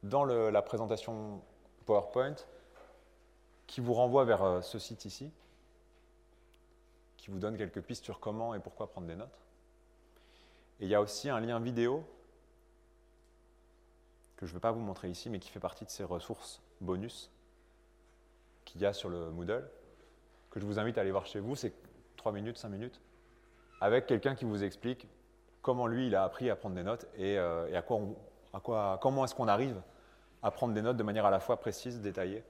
[0.03, 1.41] dans la présentation
[1.87, 2.35] PowerPoint
[3.67, 5.31] qui vous renvoie vers euh, ce site ici,
[7.17, 9.39] qui vous donne quelques pistes sur comment et pourquoi prendre des notes.
[10.81, 12.05] Et il y a aussi un lien vidéo
[14.43, 16.61] que je ne vais pas vous montrer ici, mais qui fait partie de ces ressources
[16.81, 17.31] bonus
[18.65, 19.71] qu'il y a sur le Moodle,
[20.51, 21.73] que je vous invite à aller voir chez vous, c'est
[22.17, 23.01] 3 minutes, 5 minutes,
[23.81, 25.07] avec quelqu'un qui vous explique
[25.63, 28.01] comment lui, il a appris à prendre des notes et, euh, à quoi
[28.53, 29.81] à quoi, comment est-ce qu'on arrive
[30.43, 32.43] à prendre des notes de manière à la fois précise, détaillée,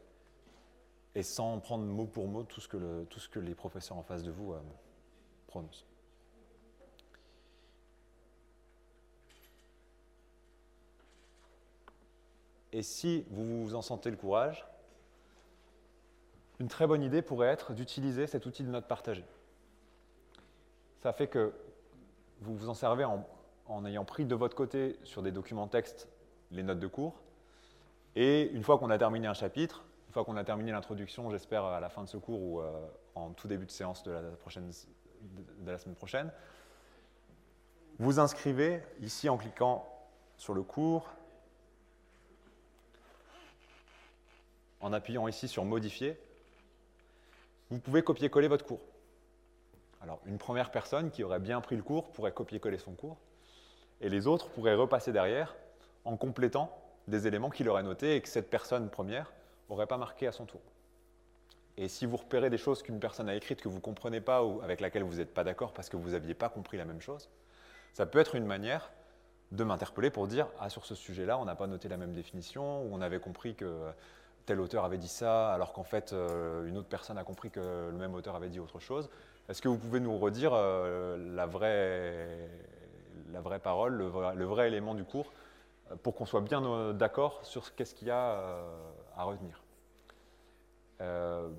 [1.14, 4.02] et sans prendre mot pour mot tout ce que, tout ce que les professeurs en
[4.02, 4.60] face de vous euh,
[5.46, 5.84] prononcent.
[12.72, 14.66] Et si vous vous en sentez le courage,
[16.58, 19.26] une très bonne idée pourrait être d'utiliser cet outil de notes partagées.
[20.98, 21.52] Ça fait que
[22.40, 26.08] vous vous en servez en, ayant pris de votre côté sur des documents textes
[26.50, 27.20] les notes de cours.
[28.14, 31.64] Et une fois qu'on a terminé un chapitre, une fois qu'on a terminé l'introduction, j'espère
[31.64, 32.70] à la fin de ce cours ou euh,
[33.14, 34.20] en tout début de séance de
[35.64, 36.30] la semaine prochaine,
[37.98, 39.88] vous inscrivez ici en cliquant
[40.36, 41.08] sur le cours,
[44.82, 46.18] en appuyant ici sur Modifier,
[47.70, 48.82] vous pouvez copier-coller votre cours.
[50.02, 53.16] Alors, une première personne qui aurait bien pris le cours pourrait copier-coller son cours,
[54.00, 55.54] et les autres pourraient repasser derrière
[56.04, 56.76] en complétant
[57.06, 59.32] des éléments qu'il aurait notés et que cette personne première
[59.70, 60.60] n'aurait pas marqué à son tour.
[61.76, 64.44] Et si vous repérez des choses qu'une personne a écrites que vous ne comprenez pas
[64.44, 67.00] ou avec laquelle vous n'êtes pas d'accord parce que vous n'aviez pas compris la même
[67.00, 67.30] chose,
[67.92, 68.90] ça peut être une manière
[69.52, 72.82] de m'interpeller pour dire Ah, sur ce sujet-là, on n'a pas noté la même définition,
[72.82, 73.92] ou on avait compris que
[74.46, 77.90] tel auteur avait dit ça, alors qu'en fait, euh, une autre personne a compris que
[77.90, 79.08] le même auteur avait dit autre chose.
[79.48, 82.48] Est-ce que vous pouvez nous redire euh, la, vraie,
[83.32, 85.32] la vraie parole, le vrai, élément du cours,
[85.90, 88.58] euh, pour qu'on soit bien d'accord sur qu'est-ce qu'il y a
[89.16, 89.62] à retenir?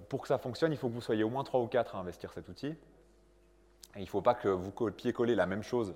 [0.08, 2.00] Pour que ça fonctionne, il faut que vous soyez au moins 3 ou 4 à
[2.00, 2.74] investir cet outil.
[3.98, 5.94] Il ne faut pas que vous copiez-collez la même chose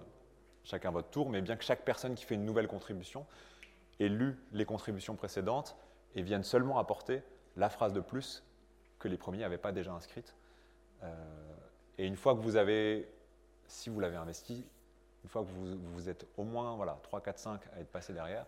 [0.68, 3.26] chacun votre tour, mais bien que chaque personne qui fait une nouvelle contribution
[4.00, 5.78] ait lu les contributions précédentes
[6.16, 7.22] et vienne seulement apporter
[7.56, 8.44] la phrase de plus
[9.00, 10.36] que les premiers n'avaient pas déjà inscrite.
[11.04, 11.14] Euh,
[11.98, 13.08] et une fois que vous avez,
[13.68, 14.66] si vous l'avez investi,
[15.24, 18.14] une fois que vous, vous êtes au moins voilà, 3, 4, 5 à être passé
[18.14, 18.46] derrière,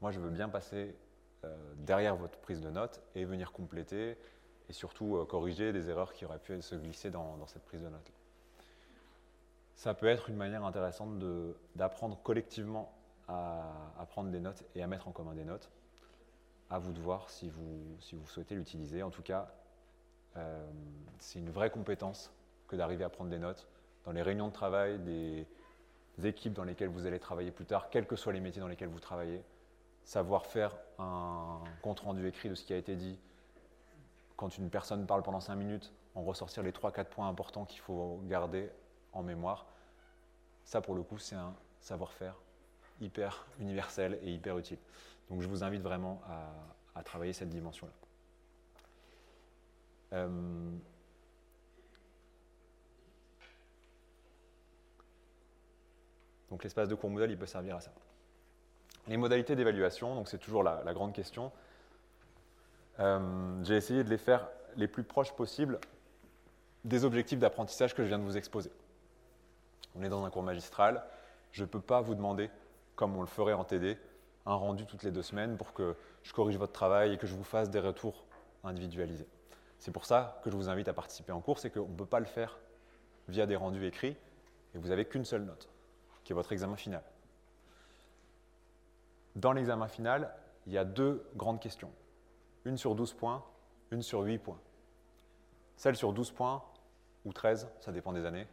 [0.00, 0.94] moi je veux bien passer
[1.44, 4.16] euh, derrière votre prise de notes et venir compléter
[4.68, 7.88] et surtout euh, corriger des erreurs qui auraient pu se glisser dans, cette prise de
[7.88, 8.12] notes.
[9.76, 11.18] Ça peut être une manière intéressante
[11.74, 12.92] d'apprendre collectivement
[13.26, 15.70] à prendre des notes et à mettre en commun des notes.
[16.70, 19.02] À vous de voir si vous, si vous souhaitez l'utiliser.
[19.02, 19.52] En tout cas,
[20.36, 20.64] euh,
[21.18, 22.32] c'est une vraie compétence
[22.68, 23.68] que d'arriver à prendre des notes
[24.04, 25.46] dans les réunions de travail, des
[26.22, 28.88] équipes dans lesquelles vous allez travailler plus tard, quels que soient les métiers dans lesquels
[28.88, 29.42] vous travaillez.
[30.04, 33.18] Savoir faire un compte-rendu écrit de ce qui a été dit.
[34.36, 38.20] Quand une personne parle pendant 5 minutes, en ressortir les 3-4 points importants qu'il faut
[38.24, 38.70] garder
[39.12, 39.66] en mémoire.
[40.64, 42.36] Ça, pour le coup, c'est un savoir-faire
[43.00, 44.78] hyper universel et hyper utile.
[45.30, 46.20] Donc, je vous invite vraiment
[46.94, 47.92] à, travailler cette dimension-là.
[50.12, 50.70] Euh,
[56.50, 57.92] donc, l'espace de cours Moodle, il peut servir à ça.
[59.06, 61.52] Les modalités d'évaluation, donc c'est toujours la, la grande question.
[63.00, 65.78] Euh, J'ai essayé de les faire les plus proches possibles
[66.84, 68.70] des objectifs d'apprentissage que je viens de vous exposer.
[69.94, 71.02] On est dans un cours magistral.
[71.52, 72.50] Je ne peux pas vous demander,
[72.96, 73.98] comme on le ferait en TD,
[74.46, 77.34] un rendu toutes les deux semaines pour que je corrige votre travail et que je
[77.34, 78.24] vous fasse des retours
[78.62, 79.28] individualisés.
[79.78, 82.06] C'est pour ça que je vous invite à participer en cours, c'est qu'on ne peut
[82.06, 82.58] pas le faire
[83.28, 84.16] via des rendus écrits
[84.74, 85.68] et vous n'avez qu'une seule note,
[86.24, 87.02] qui est votre examen final.
[89.36, 90.32] Dans l'examen final,
[90.66, 91.90] il y a deux grandes questions.
[92.64, 93.44] Une sur 12 points,
[93.90, 94.60] une sur 8 points.
[95.76, 96.62] Celle sur 12 points,
[97.24, 98.46] ou 13, ça dépend des années,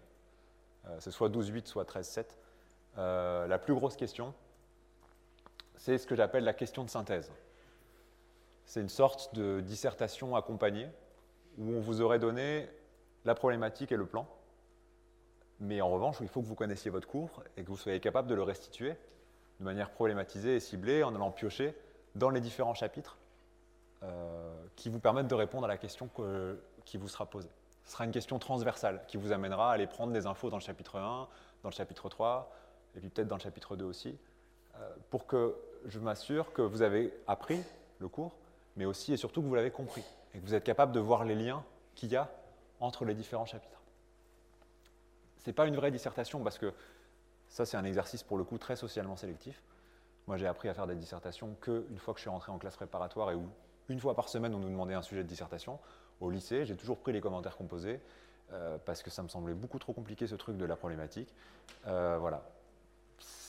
[0.87, 2.25] euh, c'est soit 12-8, soit 13-7.
[2.97, 4.33] Euh, la plus grosse question,
[5.81, 7.31] c'est ce que j'appelle la question de synthèse.
[8.65, 10.87] C'est une sorte de dissertation accompagnée
[11.57, 12.69] où on vous aurait donné
[13.25, 14.27] la problématique et le plan.
[15.59, 18.27] Mais en revanche, il faut que vous connaissiez votre cours et que vous soyez capable
[18.27, 18.95] de le restituer
[19.59, 21.75] de manière problématisée et ciblée en allant piocher
[22.13, 23.17] dans les différents chapitres
[24.03, 27.49] euh, qui vous permettent de répondre à la question que- qui vous sera posée.
[27.85, 30.61] Ce sera une question transversale qui vous amènera à aller prendre des infos dans le
[30.61, 31.27] chapitre 1,
[31.63, 32.51] dans le chapitre 3,
[32.95, 34.15] et puis peut-être dans le chapitre 2 aussi,
[34.75, 35.55] euh, pour que
[35.85, 37.61] je m'assure que vous avez appris
[37.99, 38.33] le cours,
[38.75, 40.03] mais aussi et surtout que vous l'avez compris,
[40.33, 41.63] et que vous êtes capable de voir les liens
[41.95, 42.29] qu'il y a
[42.79, 43.81] entre les différents chapitres.
[45.37, 46.73] Ce n'est pas une vraie dissertation parce que
[47.49, 49.61] ça, c'est un exercice pour le coup très socialement sélectif.
[50.27, 52.75] Moi, j'ai appris à faire des dissertations qu'une fois que je suis rentré en classe
[52.75, 53.49] préparatoire et où
[53.89, 55.79] une fois par semaine, on nous demandait un sujet de dissertation.
[56.21, 57.99] Au lycée, j'ai toujours pris les commentaires composés
[58.53, 61.33] euh, parce que ça me semblait beaucoup trop compliqué ce truc de la problématique.
[61.87, 62.43] Euh, voilà.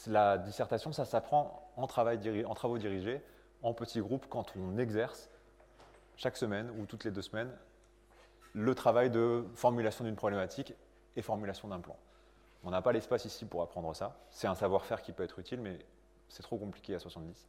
[0.07, 3.23] La dissertation, ça s'apprend en, travaux dirigés,
[3.63, 5.31] en petits groupes, quand on exerce
[6.17, 7.51] chaque semaine ou toutes les deux semaines
[8.55, 10.75] le travail de formulation d'une problématique
[11.17, 11.97] et formulation d'un plan.
[12.65, 14.17] On n'a pas l'espace ici pour apprendre ça.
[14.31, 15.79] C'est un savoir-faire qui peut être utile, mais
[16.29, 17.49] c'est trop compliqué à 70.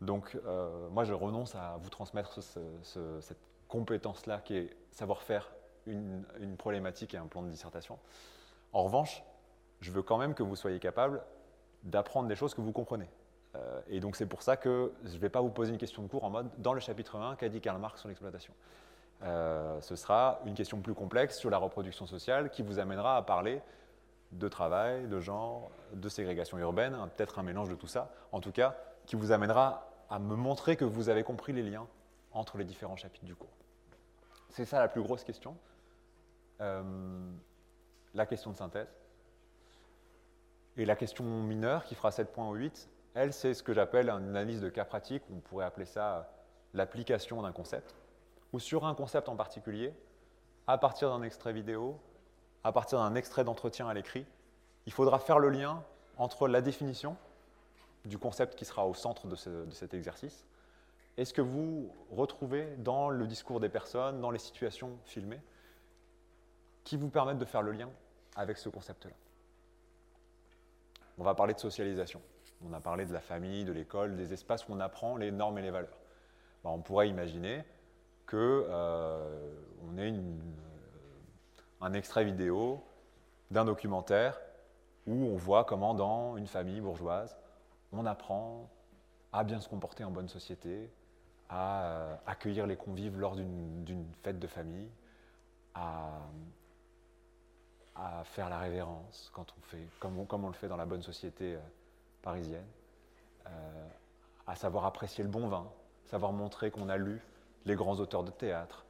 [0.00, 4.76] Donc, euh, moi, je renonce à vous transmettre ce- ce- ce- cette compétence-là qui est
[4.92, 5.50] savoir faire
[5.86, 7.98] une, une problématique et un plan de dissertation.
[8.72, 9.22] En revanche,
[9.80, 11.22] je veux quand même que vous soyez capable
[11.84, 13.08] d'apprendre des choses que vous comprenez.
[13.54, 16.02] Euh, et donc, c'est pour ça que je ne vais pas vous poser une question
[16.02, 18.52] de cours en mode dans le chapitre 1, qu'a dit Karl Marx sur l'exploitation
[19.22, 23.22] Euh, Ce sera une question plus complexe sur la reproduction sociale qui vous amènera à
[23.22, 23.62] parler
[24.32, 28.40] de travail, de genre, de ségrégation urbaine, hein, peut-être un mélange de tout ça, en
[28.40, 28.74] tout cas,
[29.06, 31.86] qui vous amènera à me montrer que vous avez compris les liens
[32.32, 33.54] entre les différents chapitres du cours.
[34.48, 35.56] C'est ça la plus grosse question.
[36.60, 36.82] Euh,
[38.14, 38.88] la question de synthèse.
[40.76, 44.10] Et la question mineure, qui fera 7 points ou 8, elle, c'est ce que j'appelle
[44.10, 46.28] une analyse de cas pratique, on pourrait appeler ça
[46.72, 47.94] l'application d'un concept,
[48.52, 49.94] ou sur un concept en particulier,
[50.66, 51.98] à partir d'un extrait vidéo,
[52.64, 54.26] à partir d'un extrait d'entretien à l'écrit,
[54.86, 55.84] il faudra faire le lien
[56.16, 57.16] entre la définition
[58.04, 60.44] du concept qui sera au centre de, de cet exercice
[61.16, 65.40] et ce que vous retrouvez dans le discours des personnes, dans les situations filmées,
[66.82, 67.88] qui vous permettent de faire le lien
[68.36, 69.12] avec ce concept-là.
[71.18, 72.20] On va parler de socialisation.
[72.66, 75.58] On a parlé de la famille, de l'école, des espaces où on apprend les normes
[75.58, 75.98] et les valeurs.
[76.62, 77.62] Ben, on pourrait imaginer
[78.26, 79.50] qu'on euh,
[79.98, 80.14] ait
[81.80, 82.82] un extrait vidéo
[83.50, 84.40] d'un documentaire
[85.06, 87.36] où on voit comment dans une famille bourgeoise,
[87.92, 88.70] on apprend
[89.32, 90.90] à bien se comporter en bonne société,
[91.50, 94.88] à euh, accueillir les convives lors d'une fête de famille,
[95.74, 96.20] à,
[97.94, 101.54] à, faire la révérence quand on fait, comme on, le fait dans la bonne société
[101.54, 101.60] euh,
[102.22, 102.66] parisienne,
[103.46, 103.88] euh,
[104.46, 105.70] à savoir apprécier le bon vin,
[106.06, 107.20] savoir montrer qu'on a lu
[107.64, 108.84] les grands auteurs de théâtre.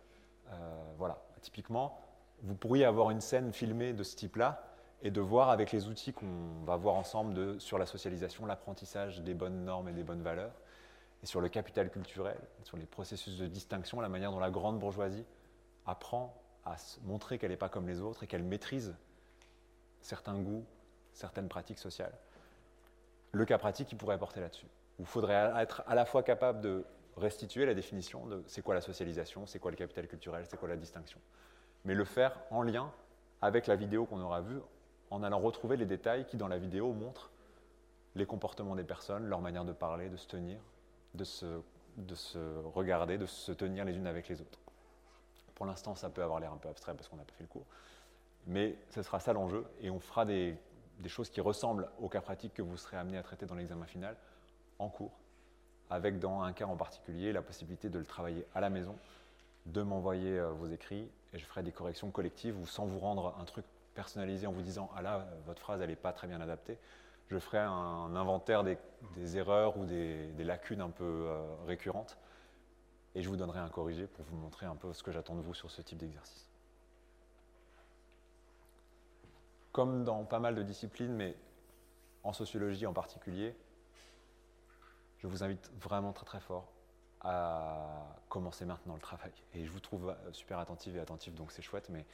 [0.98, 2.00] voilà, typiquement,
[2.42, 4.64] vous pourriez avoir une scène filmée de ce type-là
[5.02, 9.34] et de voir avec les outils qu'on va voir ensemble sur la socialisation, l'apprentissage des
[9.34, 10.54] bonnes normes et des bonnes valeurs,
[11.22, 14.78] et sur le capital culturel, sur les processus de distinction, la manière dont la grande
[14.78, 15.24] bourgeoisie
[15.86, 16.34] apprend
[16.64, 18.94] à montrer qu'elle n'est pas comme les autres et qu'elle maîtrise
[20.00, 20.64] certains goûts,
[21.12, 22.14] certaines pratiques sociales.
[23.32, 24.66] Le cas pratique, il pourrait apporter là-dessus.
[24.98, 26.84] Il faudrait être à la fois capable de
[27.16, 30.68] restituer la définition de c'est quoi la socialisation, c'est quoi le capital culturel, c'est quoi
[30.68, 31.20] la distinction
[31.84, 32.90] mais le faire en lien
[33.42, 34.60] avec la vidéo qu'on aura vue,
[35.10, 37.30] en allant retrouver les détails qui, dans la vidéo, montrent
[38.14, 40.58] les comportements des personnes, leur manière de parler, de se tenir,
[41.14, 44.58] de se regarder, de se tenir les unes avec les autres.
[45.54, 47.48] Pour l'instant, ça peut avoir l'air un peu abstrait parce qu'on n'a pas fait le
[47.48, 47.66] cours,
[48.46, 50.56] mais ce sera ça l'enjeu, et on fera des,
[51.06, 54.16] choses qui ressemblent au cas pratique que vous serez amené à traiter dans l'examen final
[54.78, 55.12] en cours,
[55.90, 58.96] avec dans un cas en particulier la possibilité de le travailler à la maison,
[59.66, 63.34] de m'envoyer euh, vos écrits et je ferai des corrections collectives ou sans vous rendre
[63.40, 66.40] un truc personnalisé en vous disant Ah là, votre phrase, elle n'est pas très bien
[66.40, 66.78] adaptée.
[67.28, 72.18] Je ferai un, inventaire des, erreurs ou des, lacunes un peu euh, récurrentes
[73.14, 75.40] et je vous donnerai un corrigé pour vous montrer un peu ce que j'attends de
[75.40, 76.48] vous sur ce type d'exercice.
[79.72, 81.36] Comme dans pas mal de disciplines, mais
[82.22, 83.54] en sociologie en particulier,
[85.18, 86.68] je vous invite vraiment très très fort
[87.20, 89.32] à commencer maintenant le travail.
[89.54, 92.04] Et je vous trouve super attentif et attentif, donc c'est chouette, mais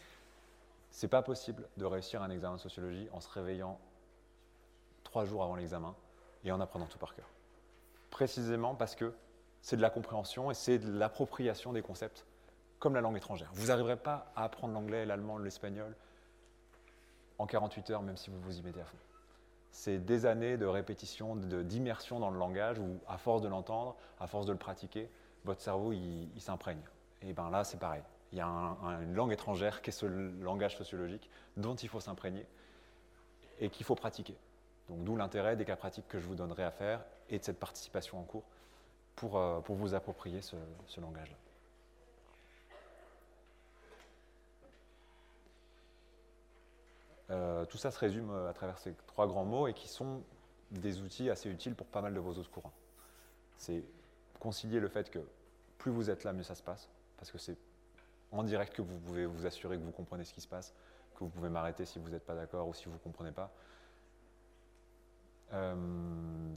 [0.90, 3.78] c'est pas possible de réussir un examen de sociologie en se réveillant
[5.02, 5.94] trois jours avant l'examen
[6.44, 7.28] et en apprenant tout par cœur.
[8.10, 9.12] Précisément parce que
[9.62, 12.26] c'est de la compréhension et c'est de l'appropriation des concepts
[12.78, 13.50] comme la langue étrangère.
[13.54, 15.94] Vous n'arriverez pas à apprendre l'anglais, l'allemand, l'espagnol
[17.38, 18.96] en 48 heures, même si vous vous y mettez à fond
[19.72, 24.26] c'est des années de répétition, d'immersion dans le langage où, à force de l'entendre, à
[24.26, 25.08] force de le pratiquer,
[25.44, 26.82] votre cerveau il, s'imprègne.
[27.22, 28.02] Et bien là, c'est pareil.
[28.32, 28.46] Il y a
[29.02, 32.46] une langue étrangère qui est ce langage sociologique dont il faut s'imprégner
[33.58, 34.36] et qu'il faut pratiquer.
[34.88, 37.58] Donc d'où l'intérêt des cas pratiques que je vous donnerai à faire et de cette
[37.58, 38.44] participation en cours
[39.16, 40.56] pour, euh, pour vous approprier ce,
[40.86, 41.36] ce langage-là.
[47.30, 50.22] Euh, tout ça se résume euh, à travers ces trois grands mots et qui sont
[50.70, 52.72] des outils assez utiles pour pas mal de vos autres courants.
[53.56, 53.84] C'est
[54.40, 55.20] concilier le fait que
[55.78, 57.56] plus vous êtes là, mieux ça se passe, parce que c'est
[58.32, 60.74] en direct que vous pouvez vous assurer que vous comprenez ce qui se passe,
[61.14, 63.52] que vous pouvez m'arrêter si vous n'êtes pas d'accord ou si vous ne comprenez pas.
[65.52, 65.74] Euh,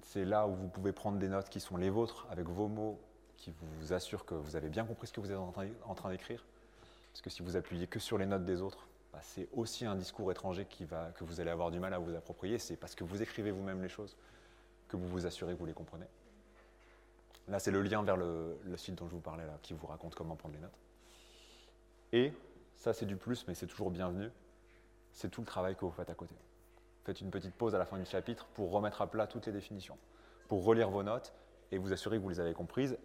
[0.03, 2.99] c'est là où vous pouvez prendre des notes qui sont les vôtres, avec vos mots,
[3.37, 6.45] qui vous assurent que vous avez bien compris ce que vous êtes en train d'écrire.
[7.11, 9.95] Parce que si vous appuyez que sur les notes des autres, bah, c'est aussi un
[9.95, 12.57] discours étranger que vous allez avoir du mal à vous approprier.
[12.57, 14.15] C'est parce que vous écrivez vous-même les choses
[14.87, 16.07] que vous vous assurez que vous les comprenez.
[17.47, 20.15] Là, c'est le lien vers le, site dont je vous parlais, là, qui vous raconte
[20.15, 20.79] comment prendre les notes.
[22.13, 22.33] Et,
[22.77, 24.29] ça c'est du plus, mais c'est toujours bienvenu,
[25.11, 26.35] c'est tout le travail que vous faites à côté.
[27.03, 29.51] Faites une petite pause à la fin du chapitre pour remettre à plat toutes les
[29.51, 29.97] définitions,
[30.47, 31.33] pour relire vos notes
[31.71, 32.97] et vous assurer que vous les avez comprises,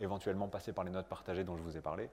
[0.00, 2.08] éventuellement passer par les notes partagées dont je vous ai parlé,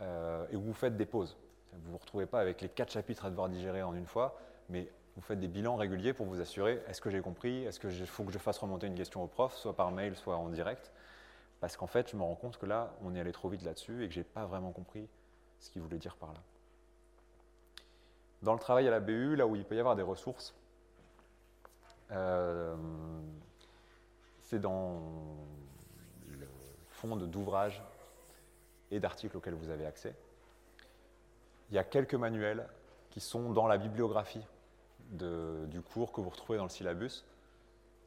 [0.00, 1.36] euh, et vous faites des pauses.
[1.72, 4.38] Vous ne vous retrouvez pas avec les quatre chapitres à devoir digérer en une fois,
[4.68, 8.06] mais vous faites des bilans réguliers pour vous assurer est-ce que j'ai compris, est-ce qu'il
[8.06, 10.92] faut que je fasse remonter une question au prof, soit par mail, soit en direct.
[11.60, 14.04] Parce qu'en fait, je me rends compte que là, on est allé trop vite là-dessus
[14.04, 15.08] et que je n'ai pas vraiment compris
[15.60, 16.40] ce qu'il voulait dire par là.
[18.42, 20.54] Dans le travail à la BU, là où il peut y avoir des ressources,
[22.10, 22.74] euh,
[24.40, 25.00] c'est dans
[26.28, 26.46] le
[26.90, 27.82] fond d'ouvrages
[28.90, 30.14] et d'articles auxquels vous avez accès.
[31.70, 32.68] Il y a quelques manuels
[33.10, 34.44] qui sont dans la bibliographie
[35.10, 37.24] du cours que vous retrouvez dans le syllabus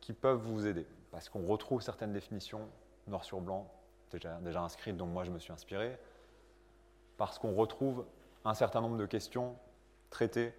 [0.01, 0.86] qui peuvent vous aider.
[1.11, 2.67] Parce qu'on retrouve certaines définitions
[3.07, 3.71] noir sur blanc
[4.11, 5.97] déjà, déjà inscrites dont moi je me suis inspiré,
[7.17, 8.05] parce qu'on retrouve
[8.43, 9.55] un certain nombre de questions
[10.10, 10.53] traitées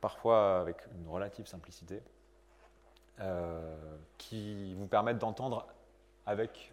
[0.00, 2.02] parfois avec une relative simplicité
[3.20, 3.76] euh,
[4.16, 5.66] qui vous permettent d'entendre
[6.26, 6.72] avec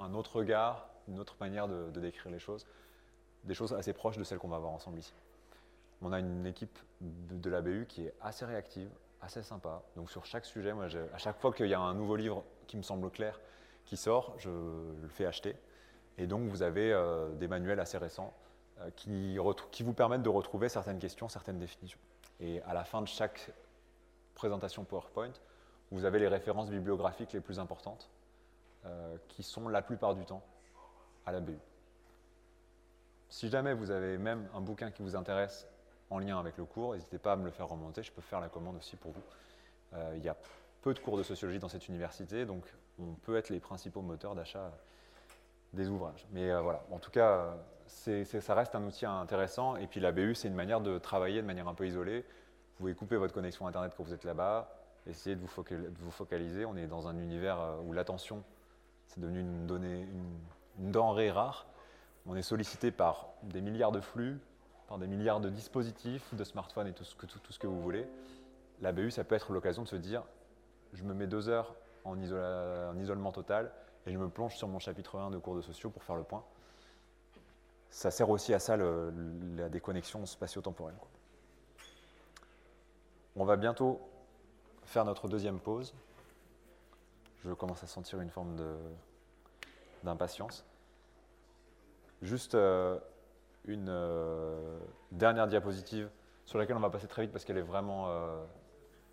[0.00, 2.66] un autre regard, une autre manière de décrire les choses
[3.44, 5.12] des choses assez proches de celles qu'on va voir ensemble ici.
[6.02, 8.88] On a une équipe de, la BU qui est assez réactive,
[9.22, 9.82] assez sympa.
[9.96, 12.76] Donc sur chaque sujet, moi, à chaque fois qu'il y a un nouveau livre qui
[12.76, 13.40] me semble clair
[13.84, 15.56] qui sort, je le fais acheter.
[16.18, 18.32] Et donc vous avez euh, des manuels assez récents
[18.96, 21.98] qui, retrou- qui vous permettent de retrouver certaines questions, certaines définitions.
[22.40, 23.50] Et à la fin de chaque
[24.34, 25.32] présentation PowerPoint,
[25.90, 28.10] vous avez les références bibliographiques les plus importantes,
[28.84, 30.42] euh, qui sont la plupart du temps
[31.24, 31.56] à la BU.
[33.28, 35.66] Si jamais vous avez même un bouquin qui vous intéresse
[36.10, 38.40] en lien avec le cours, n'hésitez pas à me le faire remonter, je peux faire
[38.40, 39.22] la commande aussi pour vous.
[39.94, 40.36] Euh, il y a
[40.82, 42.64] peu de cours de sociologie dans cette université, donc
[42.98, 44.70] on peut être les principaux moteurs d'achat
[45.72, 46.26] des ouvrages.
[46.32, 47.56] Mais euh, voilà, en tout cas,
[47.86, 49.76] ça reste un outil intéressant.
[49.76, 52.20] Et puis la BU, c'est une manière de travailler de manière un peu isolée.
[52.20, 54.68] Vous pouvez couper votre connexion Internet quand vous êtes là-bas,
[55.06, 56.64] essayer de vous, focaliser.
[56.64, 58.42] On est dans un univers euh, où l'attention,
[59.06, 60.08] c'est devenu une, donnée,
[60.78, 61.66] une, denrée rare.
[62.26, 64.40] On est sollicité par des milliards de flux,
[64.88, 67.80] par des milliards de dispositifs, de smartphones et tout ce que, tout, ce que vous
[67.80, 68.08] voulez.
[68.80, 70.22] La BU, ça peut être l'occasion de se dire,
[70.94, 71.74] je me mets deux heures
[72.04, 73.70] en, en isolement total
[74.06, 76.24] et je me plonge sur mon chapitre 1 de cours de sociaux pour faire le
[76.24, 76.42] point.
[77.94, 80.96] Ça sert aussi à ça la déconnexion spatio-temporelle.
[83.36, 84.00] On va bientôt
[84.82, 85.94] faire notre deuxième pause.
[87.44, 88.56] Je commence à sentir une forme
[90.02, 90.64] d'impatience.
[92.20, 92.98] Juste euh,
[93.64, 94.80] une euh,
[95.12, 96.10] dernière diapositive
[96.46, 98.44] sur laquelle on va passer très vite parce qu'elle est vraiment euh,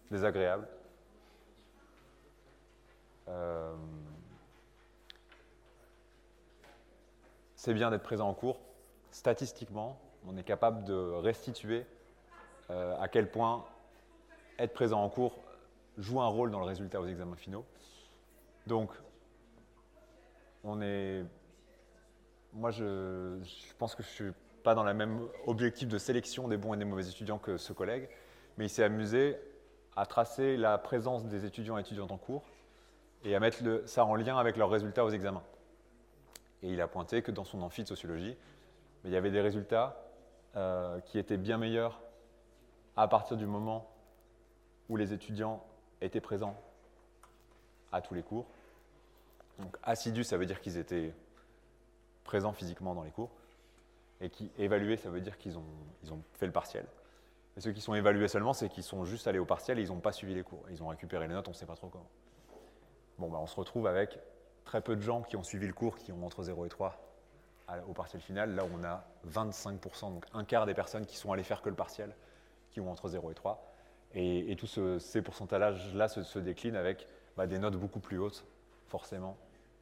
[0.10, 0.68] désagréable.
[7.56, 8.60] C'est bien d'être présent en cours.
[9.12, 11.86] Statistiquement, on est capable de restituer
[12.70, 13.66] euh, à quel point
[14.58, 15.38] être présent en cours
[15.98, 17.66] joue un rôle dans le résultat aux examens finaux.
[18.68, 18.92] Donc,
[20.64, 21.24] on est.
[22.54, 23.38] Moi, je,
[23.78, 24.32] pense que je suis
[24.64, 27.74] pas dans le même objectif de sélection des bons et des mauvais étudiants que ce
[27.74, 28.10] collègue,
[28.58, 29.38] mais il s'est amusé
[29.96, 32.44] à tracer la présence des étudiants et étudiantes en cours
[33.24, 35.44] et à mettre ça en lien avec leurs résultats aux examens.
[36.64, 38.38] Et il a pointé que dans son amphi sociologie,
[39.06, 40.04] il y avait des résultats
[40.56, 42.00] euh, qui étaient bien meilleurs
[42.96, 43.90] à partir du moment
[44.90, 45.64] où les étudiants
[46.02, 46.56] étaient présents
[47.92, 48.46] à tous les cours.
[49.60, 51.14] Donc assidus, ça veut dire qu'ils étaient
[52.24, 53.32] présents physiquement dans les cours.
[54.20, 55.64] Et qui évalués, ça veut dire qu'ils ont,
[56.34, 56.86] fait le partiel.
[57.58, 59.90] Et ceux qui sont évalués seulement, c'est qu'ils sont juste allés au partiel et ils
[59.90, 60.64] n'ont pas suivi les cours.
[60.70, 62.10] Ils ont récupéré les notes, on ne sait pas trop comment.
[63.18, 64.20] Bon, bah, on se retrouve avec
[64.64, 66.90] très peu de gens qui ont suivi le cours, qui ont entre 0 et 3
[66.90, 67.11] à-
[67.88, 68.56] au partiel final.
[68.56, 71.76] Là, on a 25%, donc un quart des personnes qui sont allées faire que le
[71.76, 72.16] partiel,
[72.72, 73.68] qui ont entre 0 et 3.
[74.14, 77.08] Et, tous ce- ces pourcentages-là se, se déclinent avec
[77.38, 78.46] bah, des notes beaucoup plus hautes,
[78.88, 79.38] forcément,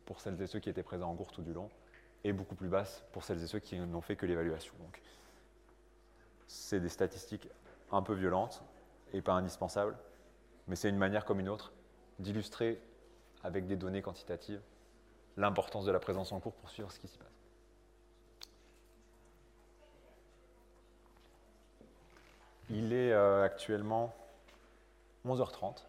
[0.05, 1.69] pour celles et ceux qui étaient présents en cours tout du long,
[2.23, 4.73] et beaucoup plus basses pour celles et ceux qui n'ont fait que l'évaluation.
[4.79, 5.01] Donc,
[6.47, 7.47] c'est des statistiques
[7.91, 8.63] un peu violentes
[9.13, 9.97] et pas indispensables,
[10.67, 11.71] mais c'est une manière comme une autre
[12.19, 12.79] d'illustrer
[13.43, 14.61] avec des données quantitatives
[15.37, 17.38] l'importance de la présence en cours pour suivre ce qui s'y passe.
[22.69, 24.13] Il est euh, actuellement
[25.25, 25.83] 11h30.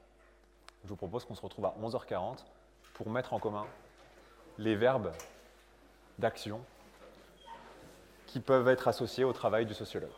[0.85, 2.39] Je vous propose qu'on se retrouve à 11h40
[2.95, 3.66] pour mettre en commun
[4.59, 5.12] les verbes
[6.18, 6.61] d'action
[8.26, 10.11] qui peuvent être associés au travail du sociologue.